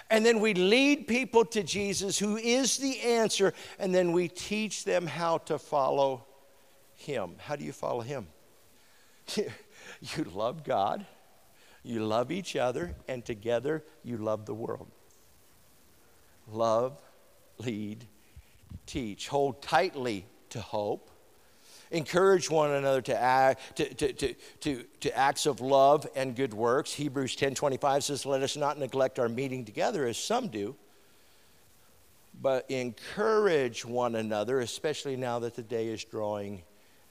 And 0.10 0.26
then 0.26 0.40
we 0.40 0.54
lead 0.54 1.08
people 1.08 1.46
to 1.46 1.64
Jesus, 1.64 2.20
who 2.20 2.38
is 2.38 2.78
the 2.78 3.02
answer, 3.02 3.54
and 3.80 3.94
then 3.94 4.12
we 4.12 4.28
teach 4.28 4.84
them 4.84 5.08
how 5.08 5.40
to 5.40 5.58
follow 5.58 6.26
Him. 6.96 7.36
How 7.40 7.56
do 7.56 7.66
you 7.66 7.72
follow 7.72 8.02
Him? 8.02 8.28
you 9.36 10.24
love 10.34 10.64
God, 10.64 11.06
you 11.84 12.06
love 12.06 12.32
each 12.32 12.56
other, 12.56 12.96
and 13.08 13.26
together 13.26 13.84
you 14.04 14.18
love 14.18 14.46
the 14.46 14.54
world. 14.54 14.92
Love, 16.48 17.02
lead, 17.58 18.06
teach. 18.86 19.28
Hold 19.28 19.62
tightly 19.62 20.26
to 20.50 20.62
hope 20.62 21.10
encourage 21.92 22.50
one 22.50 22.72
another 22.72 23.02
to, 23.02 23.20
act, 23.20 23.78
to, 23.78 23.94
to, 23.94 24.14
to, 24.14 24.34
to, 24.60 24.84
to 25.00 25.18
acts 25.18 25.46
of 25.46 25.62
love 25.62 26.08
and 26.16 26.36
good 26.36 26.54
works. 26.54 26.94
Hebrews 26.94 27.36
10.25 27.36 28.04
says, 28.04 28.26
let 28.26 28.42
us 28.42 28.58
not 28.58 28.78
neglect 28.78 29.20
our 29.20 29.30
meeting 29.30 29.66
together 29.66 30.06
as 30.06 30.18
some 30.18 30.48
do, 30.48 30.76
but 32.42 32.70
encourage 32.70 33.86
one 33.86 34.16
another, 34.16 34.60
especially 34.60 35.16
now 35.16 35.40
that 35.40 35.56
the 35.56 35.64
day 35.64 35.88
is 35.88 36.04
drawing 36.04 36.64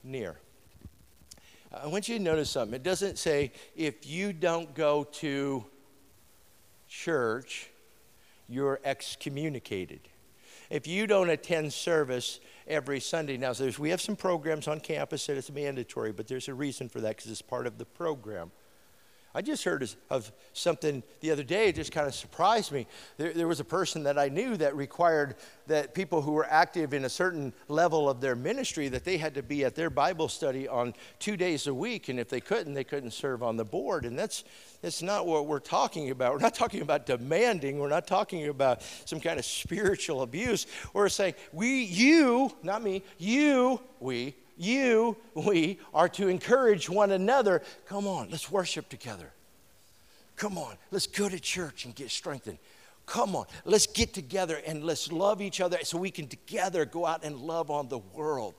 near. 0.02 0.37
I 1.72 1.87
want 1.87 2.09
you 2.09 2.18
to 2.18 2.22
notice 2.22 2.50
something. 2.50 2.74
It 2.74 2.85
doesn't 2.85 3.18
say 3.18 3.52
if 3.74 4.07
you 4.07 4.33
don't 4.33 4.74
go 4.74 5.04
to 5.04 5.64
church, 6.88 7.70
you're 8.48 8.80
excommunicated. 8.85 10.00
If 10.70 10.87
you 10.87 11.07
don't 11.07 11.31
attend 11.31 11.72
service, 11.72 12.40
every 12.66 13.00
Sunday. 13.00 13.37
Now, 13.37 13.53
we 13.79 13.90
have 13.90 14.00
some 14.00 14.16
programs 14.16 14.68
on 14.68 14.81
campus 14.81 15.27
that 15.27 15.37
it's 15.37 15.50
mandatory, 15.50 16.12
but 16.12 16.27
there's 16.27 16.48
a 16.48 16.55
reason 16.55 16.88
for 16.88 17.00
that 17.00 17.16
because 17.16 17.31
it's 17.31 17.42
part 17.42 17.66
of 17.66 17.79
the 17.79 17.85
program. 17.85 18.50
I 19.37 19.42
just 19.42 19.64
heard 19.64 19.88
of 20.11 20.31
something 20.53 21.03
the 21.20 21.33
other 21.33 21.42
day, 21.42 21.66
it 21.66 21.75
just 21.75 21.90
kind 21.90 22.07
of 22.07 22.14
surprised 22.14 22.70
me. 22.70 22.87
There, 23.16 23.33
there, 23.33 23.49
was 23.49 23.59
a 23.59 23.64
person 23.64 24.05
that 24.05 24.16
I 24.16 24.29
knew 24.29 24.57
that 24.59 24.77
required 24.77 25.35
that 25.66 25.92
people 25.92 26.23
who 26.23 26.31
were 26.33 26.47
active 26.49 26.94
in 26.94 27.05
a 27.05 27.09
certain 27.09 27.53
level 27.66 28.09
of 28.09 28.20
their 28.20 28.37
ministry, 28.37 28.87
that 28.88 29.05
they 29.05 29.16
had 29.16 29.35
to 29.35 29.42
be 29.42 29.64
at 29.64 29.75
their 29.75 29.90
Bible 29.90 30.29
study 30.29 30.68
on 30.68 30.94
two 31.18 31.37
days 31.37 31.66
a 31.66 31.75
week, 31.75 32.09
and 32.09 32.20
if 32.20 32.29
they 32.29 32.40
couldn't, 32.40 32.75
they 32.75 32.85
couldn't 32.85 33.11
serve 33.11 33.42
on 33.42 33.57
the 33.57 33.64
board. 33.64 34.05
And 34.05 34.16
that's, 34.16 34.44
that's 34.83 35.03
not 35.03 35.27
what 35.27 35.49
we're 35.49 35.59
talking 35.59 36.11
about. 36.11 36.33
We're 36.33 36.38
not 36.38 36.55
talking 36.55 36.83
about 36.83 37.05
demanding, 37.05 37.81
we're 37.81 37.88
not 37.88 38.07
talking 38.07 38.47
about 38.47 38.83
some 39.05 39.18
kind 39.18 39.40
of 39.40 39.44
spiritual 39.44 40.23
abuse. 40.23 40.68
We're 40.92 41.09
saying, 41.09 41.35
we, 41.53 41.83
you, 41.83 42.53
not 42.62 42.85
me, 42.85 43.03
you, 43.18 43.81
we, 43.99 44.37
you, 44.56 45.16
we 45.34 45.78
are 45.92 46.08
to 46.10 46.28
encourage 46.28 46.88
one 46.88 47.10
another. 47.10 47.62
Come 47.86 48.06
on, 48.06 48.30
let's 48.30 48.50
worship 48.50 48.88
together. 48.88 49.32
Come 50.36 50.58
on, 50.58 50.76
let's 50.90 51.06
go 51.06 51.28
to 51.28 51.38
church 51.38 51.84
and 51.84 51.94
get 51.94 52.10
strengthened. 52.10 52.58
Come 53.06 53.36
on, 53.36 53.46
let's 53.64 53.86
get 53.86 54.14
together 54.14 54.60
and 54.66 54.82
let's 54.82 55.12
love 55.12 55.42
each 55.42 55.60
other 55.60 55.78
so 55.82 55.98
we 55.98 56.10
can 56.10 56.26
together 56.26 56.84
go 56.84 57.06
out 57.06 57.24
and 57.24 57.36
love 57.36 57.70
on 57.70 57.88
the 57.88 57.98
world. 57.98 58.54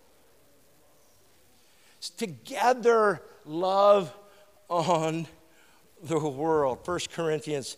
Together, 2.18 3.22
love 3.46 4.14
on 4.70 5.28
the 6.04 6.20
world. 6.20 6.80
1 6.86 7.00
Corinthians 7.14 7.78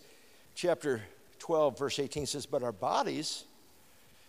chapter 0.55 1.01
12, 1.39 1.77
verse 1.79 1.99
18 1.99 2.25
says, 2.25 2.45
But 2.45 2.63
our 2.63 2.73
bodies 2.73 3.45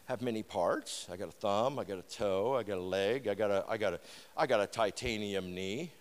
have 0.09 0.23
many 0.23 0.42
parts. 0.42 1.07
I 1.12 1.18
got 1.18 1.29
a 1.29 1.33
thumb, 1.33 1.79
I 1.79 1.85
got 1.85 1.99
a 1.99 2.16
toe, 2.16 2.57
I 2.57 2.62
got 2.62 2.79
a 2.79 2.83
leg, 2.83 3.29
I 3.29 3.35
got 3.35 3.51
a, 3.51 3.62
I 3.68 3.77
got 3.77 3.92
a, 3.92 4.01
I 4.35 4.47
got 4.47 4.59
a 4.59 4.66
titanium 4.66 5.55
knee. 5.55 5.92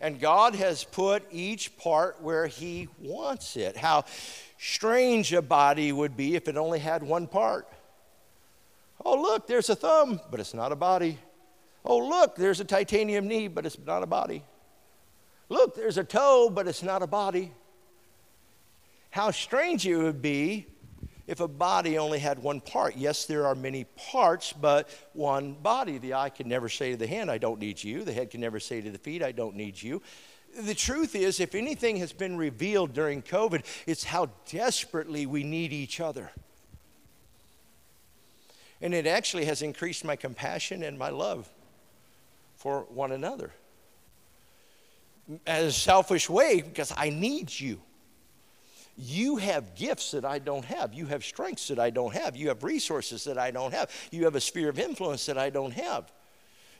And 0.00 0.20
God 0.20 0.54
has 0.54 0.84
put 0.84 1.24
each 1.32 1.76
part 1.76 2.22
where 2.22 2.46
He 2.46 2.88
wants 3.00 3.56
it. 3.56 3.76
How 3.76 4.04
strange 4.58 5.32
a 5.32 5.42
body 5.42 5.90
would 5.90 6.16
be 6.16 6.36
if 6.36 6.46
it 6.46 6.56
only 6.56 6.78
had 6.78 7.02
one 7.02 7.26
part. 7.26 7.66
Oh, 9.04 9.20
look, 9.20 9.48
there's 9.48 9.70
a 9.70 9.74
thumb, 9.74 10.20
but 10.30 10.38
it's 10.38 10.54
not 10.54 10.70
a 10.70 10.76
body. 10.76 11.18
Oh, 11.84 11.98
look, 11.98 12.36
there's 12.36 12.60
a 12.60 12.64
titanium 12.64 13.26
knee, 13.26 13.48
but 13.48 13.66
it's 13.66 13.76
not 13.76 14.04
a 14.04 14.06
body. 14.06 14.44
Look, 15.48 15.74
there's 15.74 15.98
a 15.98 16.04
toe, 16.04 16.48
but 16.48 16.68
it's 16.68 16.84
not 16.84 17.02
a 17.02 17.08
body. 17.08 17.50
How 19.10 19.32
strange 19.32 19.84
it 19.84 19.96
would 19.96 20.22
be 20.22 20.66
if 21.26 21.40
a 21.40 21.48
body 21.48 21.98
only 21.98 22.18
had 22.18 22.42
one 22.42 22.60
part. 22.60 22.96
Yes, 22.96 23.26
there 23.26 23.46
are 23.46 23.54
many 23.54 23.84
parts, 23.84 24.52
but 24.52 24.88
one 25.12 25.54
body. 25.54 25.98
The 25.98 26.14
eye 26.14 26.30
can 26.30 26.48
never 26.48 26.68
say 26.68 26.92
to 26.92 26.96
the 26.96 27.06
hand, 27.06 27.30
I 27.30 27.38
don't 27.38 27.60
need 27.60 27.82
you. 27.82 28.04
The 28.04 28.12
head 28.12 28.30
can 28.30 28.40
never 28.40 28.60
say 28.60 28.80
to 28.80 28.90
the 28.90 28.98
feet, 28.98 29.22
I 29.22 29.32
don't 29.32 29.54
need 29.54 29.80
you. 29.80 30.02
The 30.60 30.74
truth 30.74 31.14
is, 31.14 31.40
if 31.40 31.54
anything 31.54 31.96
has 31.96 32.12
been 32.12 32.36
revealed 32.36 32.92
during 32.92 33.22
COVID, 33.22 33.64
it's 33.86 34.04
how 34.04 34.30
desperately 34.50 35.24
we 35.24 35.44
need 35.44 35.72
each 35.72 36.00
other. 36.00 36.30
And 38.82 38.92
it 38.92 39.06
actually 39.06 39.44
has 39.46 39.62
increased 39.62 40.04
my 40.04 40.16
compassion 40.16 40.82
and 40.82 40.98
my 40.98 41.08
love 41.08 41.48
for 42.56 42.80
one 42.90 43.12
another. 43.12 43.52
As 45.46 45.64
a 45.64 45.72
selfish 45.72 46.28
way, 46.28 46.60
because 46.60 46.92
I 46.96 47.08
need 47.08 47.48
you. 47.58 47.80
You 48.96 49.36
have 49.36 49.74
gifts 49.74 50.10
that 50.10 50.24
I 50.24 50.38
don't 50.38 50.64
have. 50.64 50.92
You 50.92 51.06
have 51.06 51.24
strengths 51.24 51.68
that 51.68 51.78
I 51.78 51.90
don't 51.90 52.14
have. 52.14 52.36
You 52.36 52.48
have 52.48 52.62
resources 52.62 53.24
that 53.24 53.38
I 53.38 53.50
don't 53.50 53.72
have. 53.72 53.90
You 54.10 54.24
have 54.24 54.34
a 54.34 54.40
sphere 54.40 54.68
of 54.68 54.78
influence 54.78 55.26
that 55.26 55.38
I 55.38 55.50
don't 55.50 55.72
have. 55.72 56.12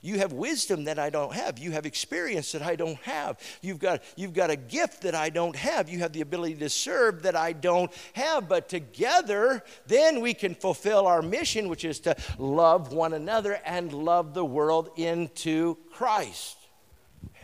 You 0.04 0.18
have 0.18 0.32
wisdom 0.32 0.84
that 0.84 0.98
I 0.98 1.10
don't 1.10 1.32
have. 1.32 1.60
You 1.60 1.70
have 1.70 1.86
experience 1.86 2.52
that 2.52 2.62
I 2.62 2.74
don't 2.74 2.98
have. 3.02 3.38
You've 3.62 3.78
got, 3.78 4.02
you've 4.16 4.34
got 4.34 4.50
a 4.50 4.56
gift 4.56 5.02
that 5.02 5.14
I 5.14 5.30
don't 5.30 5.54
have. 5.54 5.88
You 5.88 6.00
have 6.00 6.12
the 6.12 6.22
ability 6.22 6.56
to 6.56 6.68
serve 6.68 7.22
that 7.22 7.36
I 7.36 7.52
don't 7.52 7.90
have. 8.14 8.48
But 8.48 8.68
together, 8.68 9.62
then 9.86 10.20
we 10.20 10.34
can 10.34 10.56
fulfill 10.56 11.06
our 11.06 11.22
mission, 11.22 11.68
which 11.68 11.84
is 11.84 12.00
to 12.00 12.16
love 12.36 12.92
one 12.92 13.12
another 13.12 13.60
and 13.64 13.92
love 13.92 14.34
the 14.34 14.44
world 14.44 14.90
into 14.96 15.78
Christ. 15.92 16.61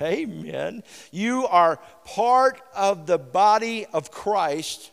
Amen. 0.01 0.83
You 1.11 1.47
are 1.47 1.79
part 2.05 2.61
of 2.75 3.07
the 3.07 3.19
body 3.19 3.87
of 3.87 4.11
Christ 4.11 4.91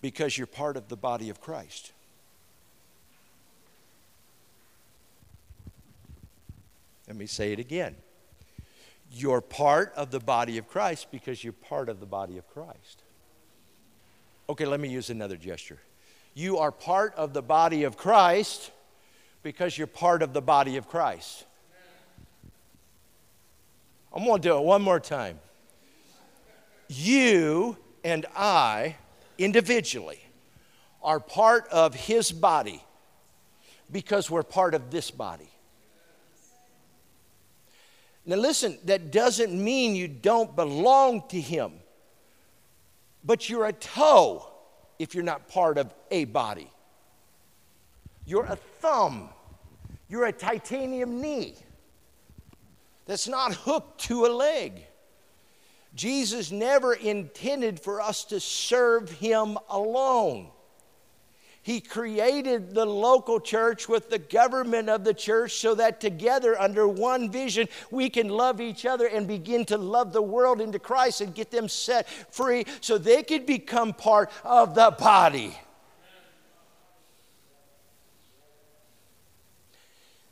because 0.00 0.36
you're 0.36 0.46
part 0.46 0.76
of 0.76 0.88
the 0.88 0.96
body 0.96 1.30
of 1.30 1.40
Christ. 1.40 1.92
Let 7.06 7.16
me 7.16 7.26
say 7.26 7.52
it 7.52 7.58
again. 7.58 7.96
You're 9.12 9.40
part 9.40 9.92
of 9.96 10.10
the 10.10 10.20
body 10.20 10.58
of 10.58 10.68
Christ 10.68 11.08
because 11.10 11.42
you're 11.42 11.52
part 11.52 11.88
of 11.88 11.98
the 11.98 12.06
body 12.06 12.38
of 12.38 12.48
Christ. 12.48 13.02
Okay, 14.48 14.64
let 14.64 14.80
me 14.80 14.88
use 14.88 15.10
another 15.10 15.36
gesture. 15.36 15.78
You 16.34 16.58
are 16.58 16.70
part 16.70 17.14
of 17.16 17.32
the 17.32 17.42
body 17.42 17.82
of 17.82 17.96
Christ 17.96 18.70
because 19.42 19.76
you're 19.76 19.86
part 19.88 20.22
of 20.22 20.32
the 20.32 20.40
body 20.40 20.76
of 20.76 20.88
Christ. 20.88 21.44
I'm 24.12 24.24
going 24.24 24.42
to 24.42 24.48
do 24.48 24.56
it 24.56 24.62
one 24.62 24.82
more 24.82 24.98
time. 24.98 25.38
You 26.88 27.76
and 28.02 28.26
I, 28.34 28.96
individually, 29.38 30.20
are 31.02 31.20
part 31.20 31.68
of 31.68 31.94
His 31.94 32.32
body 32.32 32.82
because 33.90 34.28
we're 34.28 34.42
part 34.42 34.74
of 34.74 34.90
this 34.90 35.10
body. 35.10 35.48
Now, 38.26 38.36
listen, 38.36 38.78
that 38.84 39.12
doesn't 39.12 39.52
mean 39.52 39.94
you 39.94 40.08
don't 40.08 40.54
belong 40.56 41.22
to 41.28 41.40
Him, 41.40 41.72
but 43.24 43.48
you're 43.48 43.66
a 43.66 43.72
toe 43.72 44.46
if 44.98 45.14
you're 45.14 45.24
not 45.24 45.48
part 45.48 45.78
of 45.78 45.94
a 46.10 46.24
body. 46.24 46.70
You're 48.26 48.44
a 48.44 48.56
thumb, 48.56 49.30
you're 50.08 50.26
a 50.26 50.32
titanium 50.32 51.20
knee 51.20 51.54
that's 53.06 53.28
not 53.28 53.54
hooked 53.54 54.02
to 54.02 54.26
a 54.26 54.28
leg. 54.28 54.84
Jesus 55.94 56.50
never 56.50 56.94
intended 56.94 57.80
for 57.80 58.00
us 58.00 58.24
to 58.26 58.38
serve 58.40 59.10
him 59.10 59.58
alone. 59.68 60.50
He 61.62 61.80
created 61.80 62.74
the 62.74 62.86
local 62.86 63.38
church 63.38 63.88
with 63.88 64.08
the 64.08 64.18
government 64.18 64.88
of 64.88 65.04
the 65.04 65.12
church 65.12 65.56
so 65.56 65.74
that 65.74 66.00
together, 66.00 66.58
under 66.58 66.88
one 66.88 67.30
vision, 67.30 67.68
we 67.90 68.08
can 68.08 68.28
love 68.28 68.60
each 68.60 68.86
other 68.86 69.06
and 69.06 69.28
begin 69.28 69.66
to 69.66 69.76
love 69.76 70.12
the 70.12 70.22
world 70.22 70.60
into 70.60 70.78
Christ 70.78 71.20
and 71.20 71.34
get 71.34 71.50
them 71.50 71.68
set 71.68 72.08
free 72.08 72.64
so 72.80 72.96
they 72.96 73.22
could 73.22 73.44
become 73.44 73.92
part 73.92 74.30
of 74.42 74.74
the 74.74 74.94
body. 74.98 75.58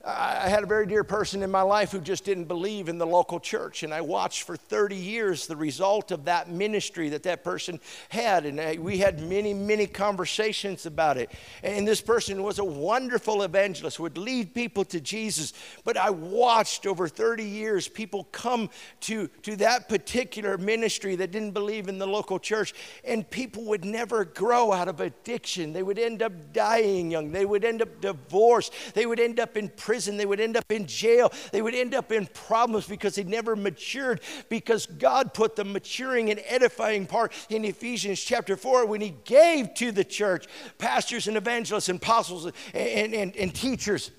I 0.04 0.48
had 0.48 0.62
a 0.62 0.66
very 0.66 0.86
dear 0.86 1.02
person 1.02 1.42
in 1.42 1.50
my 1.50 1.62
life 1.62 1.90
who 1.90 2.00
just 2.00 2.24
didn't 2.24 2.44
believe 2.44 2.88
in 2.88 2.98
the 2.98 3.06
local 3.06 3.40
church, 3.40 3.82
and 3.82 3.92
I 3.92 4.00
watched 4.00 4.42
for 4.42 4.56
30 4.56 4.94
years 4.94 5.48
the 5.48 5.56
result 5.56 6.12
of 6.12 6.26
that 6.26 6.48
ministry 6.48 7.08
that 7.08 7.24
that 7.24 7.42
person 7.42 7.80
had. 8.08 8.46
And 8.46 8.78
we 8.80 8.98
had 8.98 9.20
many, 9.20 9.52
many 9.52 9.88
conversations 9.88 10.86
about 10.86 11.16
it. 11.16 11.32
And 11.64 11.86
this 11.86 12.00
person 12.00 12.44
was 12.44 12.60
a 12.60 12.64
wonderful 12.64 13.42
evangelist, 13.42 13.98
would 13.98 14.16
lead 14.16 14.54
people 14.54 14.84
to 14.84 15.00
Jesus. 15.00 15.52
But 15.82 15.96
I 15.96 16.10
watched 16.10 16.86
over 16.86 17.08
30 17.08 17.42
years 17.42 17.88
people 17.88 18.28
come 18.30 18.70
to, 19.00 19.26
to 19.42 19.56
that 19.56 19.88
particular 19.88 20.56
ministry 20.58 21.16
that 21.16 21.32
didn't 21.32 21.52
believe 21.52 21.88
in 21.88 21.98
the 21.98 22.06
local 22.06 22.38
church, 22.38 22.72
and 23.04 23.28
people 23.28 23.64
would 23.64 23.84
never 23.84 24.24
grow 24.24 24.72
out 24.72 24.86
of 24.86 25.00
addiction. 25.00 25.72
They 25.72 25.82
would 25.82 25.98
end 25.98 26.22
up 26.22 26.52
dying 26.52 27.10
young, 27.10 27.32
they 27.32 27.44
would 27.44 27.64
end 27.64 27.82
up 27.82 28.00
divorced, 28.00 28.72
they 28.94 29.04
would 29.04 29.18
end 29.18 29.40
up 29.40 29.56
in 29.56 29.68
prison, 29.70 29.87
they 29.88 30.26
would 30.26 30.40
end 30.40 30.56
up 30.56 30.70
in 30.70 30.86
jail, 30.86 31.32
they 31.52 31.62
would 31.62 31.74
end 31.74 31.94
up 31.94 32.12
in 32.12 32.26
problems 32.26 32.86
because 32.86 33.14
they 33.14 33.24
never 33.24 33.56
matured 33.56 34.20
because 34.48 34.86
God 34.86 35.34
put 35.34 35.56
the 35.56 35.64
maturing 35.64 36.30
and 36.30 36.40
edifying 36.46 37.06
part 37.06 37.32
in 37.48 37.64
Ephesians 37.64 38.20
chapter 38.20 38.56
4 38.56 38.86
when 38.86 39.00
He 39.00 39.14
gave 39.24 39.74
to 39.74 39.92
the 39.92 40.04
church 40.04 40.46
pastors 40.78 41.28
and 41.28 41.36
evangelists 41.36 41.88
and 41.88 42.00
apostles 42.00 42.46
and, 42.74 43.14
and, 43.14 43.36
and 43.36 43.54
teachers 43.54 44.10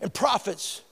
and 0.00 0.12
prophets 0.12 0.82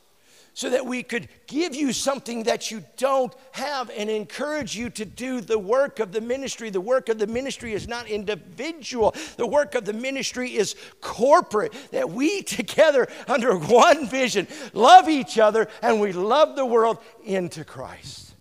so 0.55 0.71
that 0.71 0.87
we 0.87 1.03
could 1.03 1.29
give 1.49 1.75
you 1.75 1.93
something 1.93 2.45
that 2.45 2.71
you 2.71 2.83
don't 2.97 3.35
have 3.53 3.91
and 3.91 4.09
encourage 4.09 4.77
you 4.77 4.89
to 4.89 5.05
do 5.05 5.41
the 5.41 5.59
work 5.59 5.99
of 5.99 6.13
the 6.13 6.21
ministry. 6.21 6.71
The 6.71 6.81
work 6.81 7.09
of 7.09 7.19
the 7.19 7.27
ministry 7.27 7.75
is 7.75 7.89
not 7.89 8.09
individual, 8.09 9.15
the 9.37 9.47
work 9.47 9.75
of 9.75 9.85
the 9.85 9.93
ministry 9.93 10.55
is 10.55 10.77
corporate, 11.01 11.75
that 11.91 12.09
we 12.09 12.43
together 12.55 13.09
under 13.27 13.59
one 13.59 14.07
vision 14.07 14.47
love 14.73 15.09
each 15.09 15.39
other 15.39 15.69
and 15.83 16.01
we 16.01 16.13
love 16.13 16.55
the 16.55 16.65
world 16.65 16.99
into 17.25 17.65
Christ. 17.65 18.35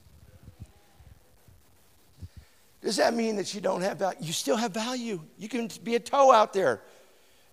Does 2.84 2.98
that 2.98 3.14
mean 3.14 3.38
that 3.38 3.54
you 3.56 3.62
don't 3.62 3.82
have 3.82 3.98
value? 3.98 4.18
You 4.20 4.34
still 4.34 4.58
have 4.58 4.74
value. 4.74 5.22
You 5.38 5.48
can 5.48 5.70
be 5.84 5.96
a 5.96 6.00
toe 6.00 6.32
out 6.32 6.52
there. 6.52 6.82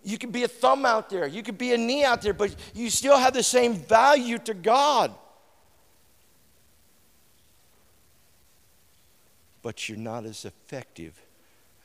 You 0.02 0.18
could 0.18 0.32
be 0.32 0.44
a 0.44 0.48
thumb 0.48 0.86
out 0.86 1.10
there, 1.10 1.26
you 1.26 1.42
could 1.42 1.58
be 1.58 1.72
a 1.72 1.78
knee 1.78 2.04
out 2.04 2.22
there, 2.22 2.32
but 2.32 2.54
you 2.74 2.90
still 2.90 3.18
have 3.18 3.34
the 3.34 3.42
same 3.42 3.74
value 3.74 4.38
to 4.38 4.54
God. 4.54 5.14
But 9.62 9.88
you're 9.88 9.98
not 9.98 10.24
as 10.24 10.44
effective 10.44 11.20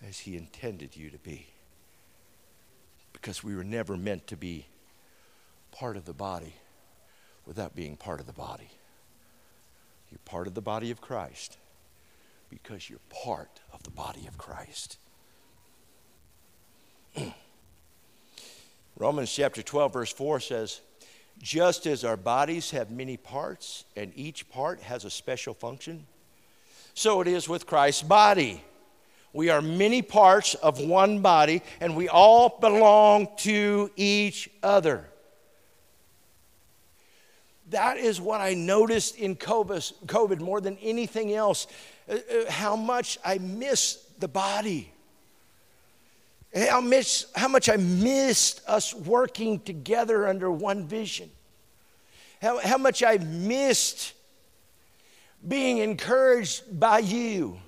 as 0.07 0.19
He 0.19 0.37
intended 0.37 0.95
you 0.95 1.09
to 1.09 1.17
be. 1.17 1.47
Because 3.11 3.43
we 3.43 3.55
were 3.55 3.63
never 3.63 3.97
meant 3.97 4.27
to 4.27 4.37
be 4.37 4.65
part 5.71 5.97
of 5.97 6.05
the 6.05 6.13
body 6.13 6.53
without 7.45 7.75
being 7.75 7.97
part 7.97 8.21
of 8.21 8.27
the 8.27 8.33
body. 8.33 8.69
You're 10.09 10.19
part 10.23 10.47
of 10.47 10.53
the 10.53 10.61
body 10.61 10.91
of 10.91 11.01
Christ 11.01 11.57
because 12.49 12.89
you're 12.89 12.99
part 13.09 13.59
of 13.73 13.83
the 13.83 13.91
body 13.91 14.27
of 14.27 14.37
Christ. 14.37 14.97
Romans 18.97 19.33
chapter 19.33 19.61
12, 19.61 19.93
verse 19.93 20.13
4 20.13 20.39
says, 20.39 20.81
Just 21.41 21.85
as 21.85 22.05
our 22.05 22.15
bodies 22.15 22.71
have 22.71 22.91
many 22.91 23.17
parts 23.17 23.83
and 23.95 24.13
each 24.15 24.49
part 24.49 24.81
has 24.81 25.03
a 25.03 25.09
special 25.09 25.53
function, 25.53 26.07
so 26.93 27.19
it 27.19 27.27
is 27.27 27.49
with 27.49 27.67
Christ's 27.67 28.03
body. 28.03 28.63
We 29.33 29.49
are 29.49 29.61
many 29.61 30.01
parts 30.01 30.55
of 30.55 30.79
one 30.79 31.19
body 31.19 31.61
and 31.81 31.97
we 31.97 32.07
all 32.07 32.57
belong 32.61 33.27
to 33.39 33.91
each 33.97 34.49
other. 34.63 35.05
That 37.71 37.97
is 37.97 38.21
what 38.21 38.39
I 38.39 38.53
noticed 38.53 39.17
in 39.17 39.35
COVID 39.35 40.39
more 40.39 40.61
than 40.61 40.77
anything 40.77 41.33
else. 41.33 41.67
Uh, 42.07 42.13
uh, 42.13 42.49
how 42.49 42.77
much 42.77 43.17
I 43.25 43.39
miss 43.39 44.05
the 44.19 44.29
body 44.29 44.93
how 46.55 46.79
much, 46.79 47.25
how 47.35 47.49
much 47.49 47.69
I 47.69 47.75
missed 47.75 48.61
us 48.67 48.93
working 48.93 49.59
together 49.59 50.27
under 50.27 50.49
one 50.49 50.87
vision. 50.87 51.29
How, 52.41 52.59
how 52.59 52.77
much 52.77 53.03
I 53.03 53.17
missed 53.17 54.13
being 55.45 55.79
encouraged 55.79 56.79
by 56.79 56.99
you, 56.99 57.59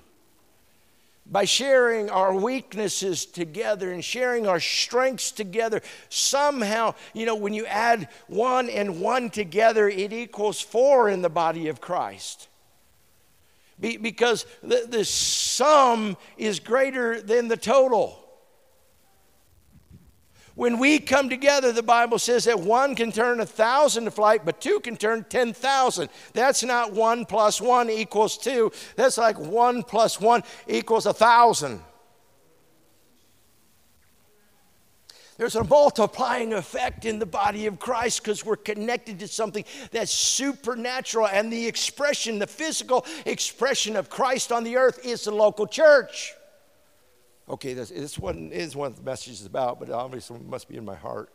by 1.26 1.44
sharing 1.44 2.08
our 2.08 2.34
weaknesses 2.34 3.26
together 3.26 3.92
and 3.92 4.02
sharing 4.02 4.46
our 4.46 4.60
strengths 4.60 5.32
together. 5.32 5.82
Somehow, 6.08 6.94
you 7.12 7.26
know, 7.26 7.36
when 7.36 7.52
you 7.52 7.66
add 7.66 8.08
one 8.26 8.70
and 8.70 9.00
one 9.00 9.28
together, 9.28 9.88
it 9.88 10.12
equals 10.12 10.60
four 10.60 11.10
in 11.10 11.20
the 11.20 11.28
body 11.28 11.68
of 11.68 11.80
Christ. 11.80 12.48
Be, 13.78 13.96
because 13.96 14.46
the, 14.62 14.86
the 14.88 15.04
sum 15.04 16.16
is 16.36 16.58
greater 16.58 17.20
than 17.20 17.48
the 17.48 17.56
total. 17.56 18.24
When 20.58 20.80
we 20.80 20.98
come 20.98 21.28
together, 21.28 21.70
the 21.70 21.84
Bible 21.84 22.18
says 22.18 22.46
that 22.46 22.58
one 22.58 22.96
can 22.96 23.12
turn 23.12 23.38
a 23.38 23.46
thousand 23.46 24.06
to 24.06 24.10
flight, 24.10 24.44
but 24.44 24.60
two 24.60 24.80
can 24.80 24.96
turn 24.96 25.24
10,000. 25.28 26.08
That's 26.32 26.64
not 26.64 26.92
one 26.92 27.26
plus 27.26 27.60
one 27.60 27.88
equals 27.88 28.36
two. 28.36 28.72
That's 28.96 29.18
like 29.18 29.38
one 29.38 29.84
plus 29.84 30.20
one 30.20 30.42
equals 30.66 31.06
a 31.06 31.12
thousand. 31.12 31.80
There's 35.36 35.54
a 35.54 35.62
multiplying 35.62 36.52
effect 36.52 37.04
in 37.04 37.20
the 37.20 37.26
body 37.26 37.66
of 37.66 37.78
Christ 37.78 38.24
because 38.24 38.44
we're 38.44 38.56
connected 38.56 39.20
to 39.20 39.28
something 39.28 39.64
that's 39.92 40.10
supernatural. 40.10 41.28
And 41.28 41.52
the 41.52 41.68
expression, 41.68 42.40
the 42.40 42.48
physical 42.48 43.06
expression 43.26 43.94
of 43.94 44.10
Christ 44.10 44.50
on 44.50 44.64
the 44.64 44.76
earth 44.76 45.06
is 45.06 45.22
the 45.22 45.30
local 45.30 45.68
church. 45.68 46.34
Okay, 47.50 47.72
this, 47.72 47.88
this 47.88 48.18
one 48.18 48.50
is 48.52 48.76
what 48.76 48.94
the 48.96 49.02
message 49.02 49.32
is 49.32 49.46
about, 49.46 49.80
but 49.80 49.88
obviously 49.88 50.36
it 50.36 50.44
must 50.44 50.68
be 50.68 50.76
in 50.76 50.84
my 50.84 50.94
heart. 50.94 51.32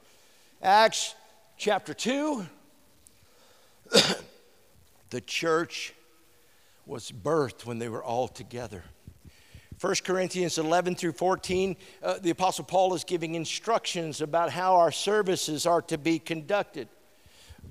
Acts 0.62 1.16
chapter 1.58 1.94
2, 1.96 2.46
the 5.10 5.22
church 5.22 5.96
was 6.86 7.12
birthed 7.12 7.66
when 7.66 7.80
they 7.80 7.90
were 7.90 8.04
all 8.04 8.28
together. 8.28 8.84
1 9.82 9.96
Corinthians 10.04 10.60
11 10.60 10.96
through 10.96 11.14
14, 11.14 11.76
uh, 12.04 12.20
the 12.22 12.30
Apostle 12.30 12.64
Paul 12.64 12.94
is 12.94 13.04
giving 13.04 13.34
instructions 13.34 14.22
about 14.22 14.52
how 14.52 14.76
our 14.76 14.92
services 14.92 15.66
are 15.66 15.82
to 15.82 15.98
be 15.98 16.20
conducted. 16.20 16.90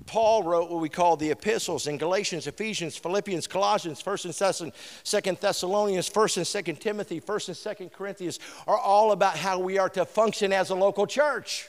Paul 0.05 0.43
wrote 0.43 0.69
what 0.69 0.81
we 0.81 0.89
call 0.89 1.15
the 1.15 1.31
epistles 1.31 1.87
in 1.87 1.97
Galatians, 1.97 2.47
Ephesians, 2.47 2.97
Philippians, 2.97 3.47
Colossians, 3.47 4.03
1st 4.03 4.25
and 4.25 4.33
2nd, 4.33 4.73
2nd 5.03 5.39
Thessalonians, 5.39 6.09
1st 6.09 6.37
and 6.37 6.65
2nd 6.65 6.79
Timothy, 6.79 7.21
1st 7.21 7.47
and 7.47 7.77
2nd 7.77 7.93
Corinthians 7.93 8.39
are 8.67 8.77
all 8.77 9.11
about 9.11 9.37
how 9.37 9.59
we 9.59 9.77
are 9.77 9.89
to 9.89 10.05
function 10.05 10.51
as 10.51 10.69
a 10.69 10.75
local 10.75 11.07
church. 11.07 11.67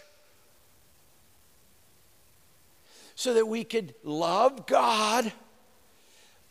So 3.14 3.34
that 3.34 3.46
we 3.46 3.62
could 3.62 3.94
love 4.02 4.66
God, 4.66 5.32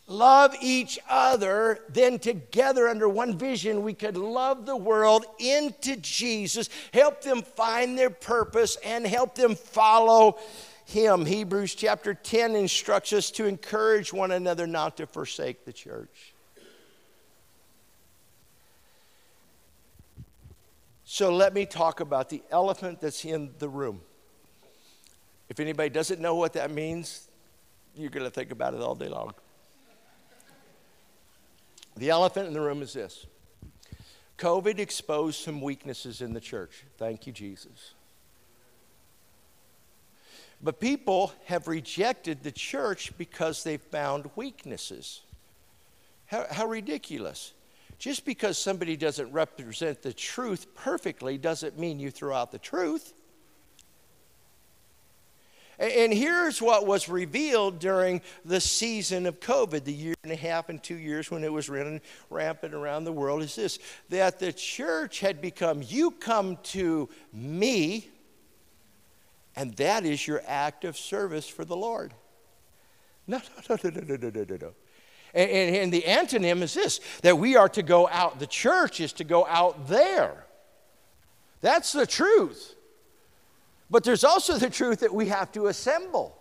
love 0.06 0.54
each 0.62 0.98
other, 1.08 1.80
then 1.90 2.18
together 2.18 2.88
under 2.88 3.08
one 3.08 3.36
vision, 3.36 3.82
we 3.82 3.92
could 3.92 4.16
love 4.16 4.64
the 4.64 4.76
world 4.76 5.26
into 5.38 5.96
Jesus, 5.96 6.70
help 6.94 7.20
them 7.22 7.42
find 7.42 7.98
their 7.98 8.10
purpose, 8.10 8.76
and 8.84 9.06
help 9.06 9.34
them 9.34 9.54
follow 9.54 10.38
him. 10.84 11.24
Hebrews 11.26 11.74
chapter 11.74 12.14
10 12.14 12.54
instructs 12.54 13.12
us 13.12 13.30
to 13.32 13.46
encourage 13.46 14.12
one 14.12 14.30
another 14.30 14.66
not 14.66 14.96
to 14.98 15.06
forsake 15.06 15.64
the 15.64 15.72
church. 15.72 16.34
So 21.04 21.34
let 21.34 21.54
me 21.54 21.66
talk 21.66 22.00
about 22.00 22.28
the 22.28 22.42
elephant 22.50 23.00
that's 23.00 23.24
in 23.24 23.52
the 23.58 23.68
room. 23.68 24.00
If 25.48 25.60
anybody 25.60 25.90
doesn't 25.90 26.20
know 26.20 26.34
what 26.34 26.54
that 26.54 26.70
means, 26.70 27.28
you're 27.94 28.10
going 28.10 28.24
to 28.24 28.30
think 28.30 28.50
about 28.50 28.74
it 28.74 28.80
all 28.80 28.94
day 28.94 29.08
long. 29.08 29.34
The 31.96 32.10
elephant 32.10 32.48
in 32.48 32.54
the 32.54 32.60
room 32.60 32.82
is 32.82 32.92
this 32.92 33.26
COVID 34.38 34.78
exposed 34.78 35.40
some 35.40 35.60
weaknesses 35.60 36.20
in 36.20 36.32
the 36.32 36.40
church. 36.40 36.84
Thank 36.98 37.26
you, 37.26 37.32
Jesus. 37.32 37.94
But 40.64 40.80
people 40.80 41.34
have 41.44 41.68
rejected 41.68 42.42
the 42.42 42.50
church 42.50 43.12
because 43.18 43.62
they've 43.62 43.80
found 43.80 44.30
weaknesses. 44.34 45.20
How, 46.24 46.46
how, 46.50 46.66
ridiculous. 46.66 47.52
Just 47.98 48.24
because 48.24 48.56
somebody 48.56 48.96
doesn't 48.96 49.30
represent 49.30 50.00
the 50.00 50.14
truth 50.14 50.74
perfectly 50.74 51.36
doesn't 51.36 51.78
mean 51.78 52.00
you 52.00 52.10
throw 52.10 52.34
out 52.34 52.50
the 52.50 52.58
truth. 52.58 53.12
And 55.78 56.14
here's 56.14 56.62
what 56.62 56.86
was 56.86 57.10
revealed 57.10 57.78
during 57.78 58.22
the 58.44 58.60
season 58.60 59.26
of 59.26 59.40
COVID, 59.40 59.84
the 59.84 59.92
year 59.92 60.14
and 60.22 60.32
a 60.32 60.36
half 60.36 60.70
and 60.70 60.82
two 60.82 60.96
years 60.96 61.30
when 61.30 61.44
it 61.44 61.52
was 61.52 61.68
running 61.68 62.00
rampant 62.30 62.72
around 62.72 63.04
the 63.04 63.12
world, 63.12 63.42
is 63.42 63.56
this 63.56 63.78
that 64.08 64.38
the 64.38 64.52
church 64.52 65.20
had 65.20 65.42
become, 65.42 65.82
you 65.86 66.12
come 66.12 66.56
to 66.62 67.08
me 67.32 68.08
And 69.56 69.74
that 69.76 70.04
is 70.04 70.26
your 70.26 70.42
act 70.46 70.84
of 70.84 70.96
service 70.96 71.48
for 71.48 71.64
the 71.64 71.76
Lord. 71.76 72.12
No, 73.26 73.40
no, 73.68 73.76
no, 73.82 73.90
no, 73.90 74.00
no, 74.00 74.16
no, 74.16 74.30
no, 74.30 74.44
no, 74.48 74.56
no. 74.56 74.72
And, 75.32 75.50
and, 75.50 75.76
and 75.76 75.92
the 75.92 76.02
antonym 76.02 76.62
is 76.62 76.74
this 76.74 77.00
that 77.22 77.38
we 77.38 77.56
are 77.56 77.68
to 77.70 77.82
go 77.82 78.08
out, 78.08 78.38
the 78.38 78.46
church 78.46 79.00
is 79.00 79.12
to 79.14 79.24
go 79.24 79.46
out 79.46 79.88
there. 79.88 80.46
That's 81.60 81.92
the 81.92 82.06
truth. 82.06 82.74
But 83.90 84.04
there's 84.04 84.24
also 84.24 84.58
the 84.58 84.70
truth 84.70 85.00
that 85.00 85.14
we 85.14 85.26
have 85.28 85.52
to 85.52 85.66
assemble 85.66 86.36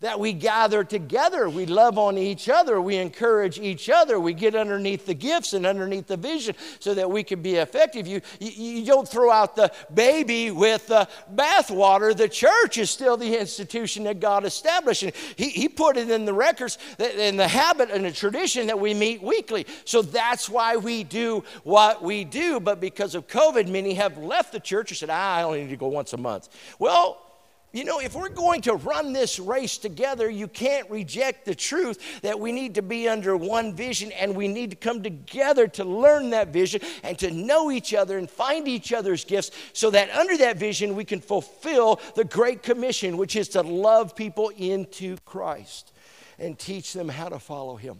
that 0.00 0.20
we 0.20 0.32
gather 0.32 0.84
together, 0.84 1.48
we 1.50 1.66
love 1.66 1.98
on 1.98 2.16
each 2.16 2.48
other, 2.48 2.80
we 2.80 2.96
encourage 2.96 3.58
each 3.58 3.90
other, 3.90 4.20
we 4.20 4.32
get 4.32 4.54
underneath 4.54 5.06
the 5.06 5.14
gifts 5.14 5.54
and 5.54 5.66
underneath 5.66 6.06
the 6.06 6.16
vision 6.16 6.54
so 6.78 6.94
that 6.94 7.10
we 7.10 7.24
can 7.24 7.42
be 7.42 7.56
effective. 7.56 8.06
You, 8.06 8.20
you, 8.38 8.50
you 8.50 8.84
don't 8.86 9.08
throw 9.08 9.30
out 9.30 9.56
the 9.56 9.72
baby 9.92 10.52
with 10.52 10.86
the 10.86 11.08
bathwater. 11.34 12.16
The 12.16 12.28
church 12.28 12.78
is 12.78 12.90
still 12.90 13.16
the 13.16 13.38
institution 13.38 14.04
that 14.04 14.20
God 14.20 14.44
established. 14.44 15.02
And 15.02 15.12
he, 15.34 15.48
he 15.50 15.68
put 15.68 15.96
it 15.96 16.10
in 16.10 16.24
the 16.24 16.32
records, 16.32 16.78
in 16.98 17.36
the 17.36 17.48
habit 17.48 17.90
and 17.90 18.04
the 18.04 18.12
tradition 18.12 18.68
that 18.68 18.78
we 18.78 18.94
meet 18.94 19.20
weekly. 19.20 19.66
So 19.84 20.02
that's 20.02 20.48
why 20.48 20.76
we 20.76 21.02
do 21.02 21.42
what 21.64 22.02
we 22.02 22.22
do. 22.22 22.60
But 22.60 22.80
because 22.80 23.16
of 23.16 23.26
COVID, 23.26 23.68
many 23.68 23.94
have 23.94 24.16
left 24.16 24.52
the 24.52 24.60
church 24.60 24.92
and 24.92 24.98
said, 24.98 25.10
ah, 25.10 25.34
I 25.34 25.42
only 25.42 25.62
need 25.62 25.70
to 25.70 25.76
go 25.76 25.88
once 25.88 26.12
a 26.12 26.16
month. 26.16 26.48
Well, 26.78 27.24
you 27.72 27.84
know, 27.84 28.00
if 28.00 28.14
we're 28.14 28.30
going 28.30 28.62
to 28.62 28.74
run 28.74 29.12
this 29.12 29.38
race 29.38 29.76
together, 29.76 30.30
you 30.30 30.48
can't 30.48 30.90
reject 30.90 31.44
the 31.44 31.54
truth 31.54 32.22
that 32.22 32.40
we 32.40 32.50
need 32.50 32.76
to 32.76 32.82
be 32.82 33.08
under 33.08 33.36
one 33.36 33.74
vision 33.74 34.10
and 34.12 34.34
we 34.34 34.48
need 34.48 34.70
to 34.70 34.76
come 34.76 35.02
together 35.02 35.68
to 35.68 35.84
learn 35.84 36.30
that 36.30 36.48
vision 36.48 36.80
and 37.02 37.18
to 37.18 37.30
know 37.30 37.70
each 37.70 37.92
other 37.92 38.16
and 38.16 38.30
find 38.30 38.68
each 38.68 38.92
other's 38.92 39.24
gifts 39.24 39.50
so 39.74 39.90
that 39.90 40.08
under 40.10 40.36
that 40.38 40.56
vision 40.56 40.96
we 40.96 41.04
can 41.04 41.20
fulfill 41.20 42.00
the 42.14 42.24
Great 42.24 42.62
Commission, 42.62 43.18
which 43.18 43.36
is 43.36 43.50
to 43.50 43.60
love 43.60 44.16
people 44.16 44.48
into 44.56 45.18
Christ 45.26 45.92
and 46.38 46.58
teach 46.58 46.94
them 46.94 47.08
how 47.08 47.28
to 47.28 47.38
follow 47.38 47.76
Him. 47.76 47.98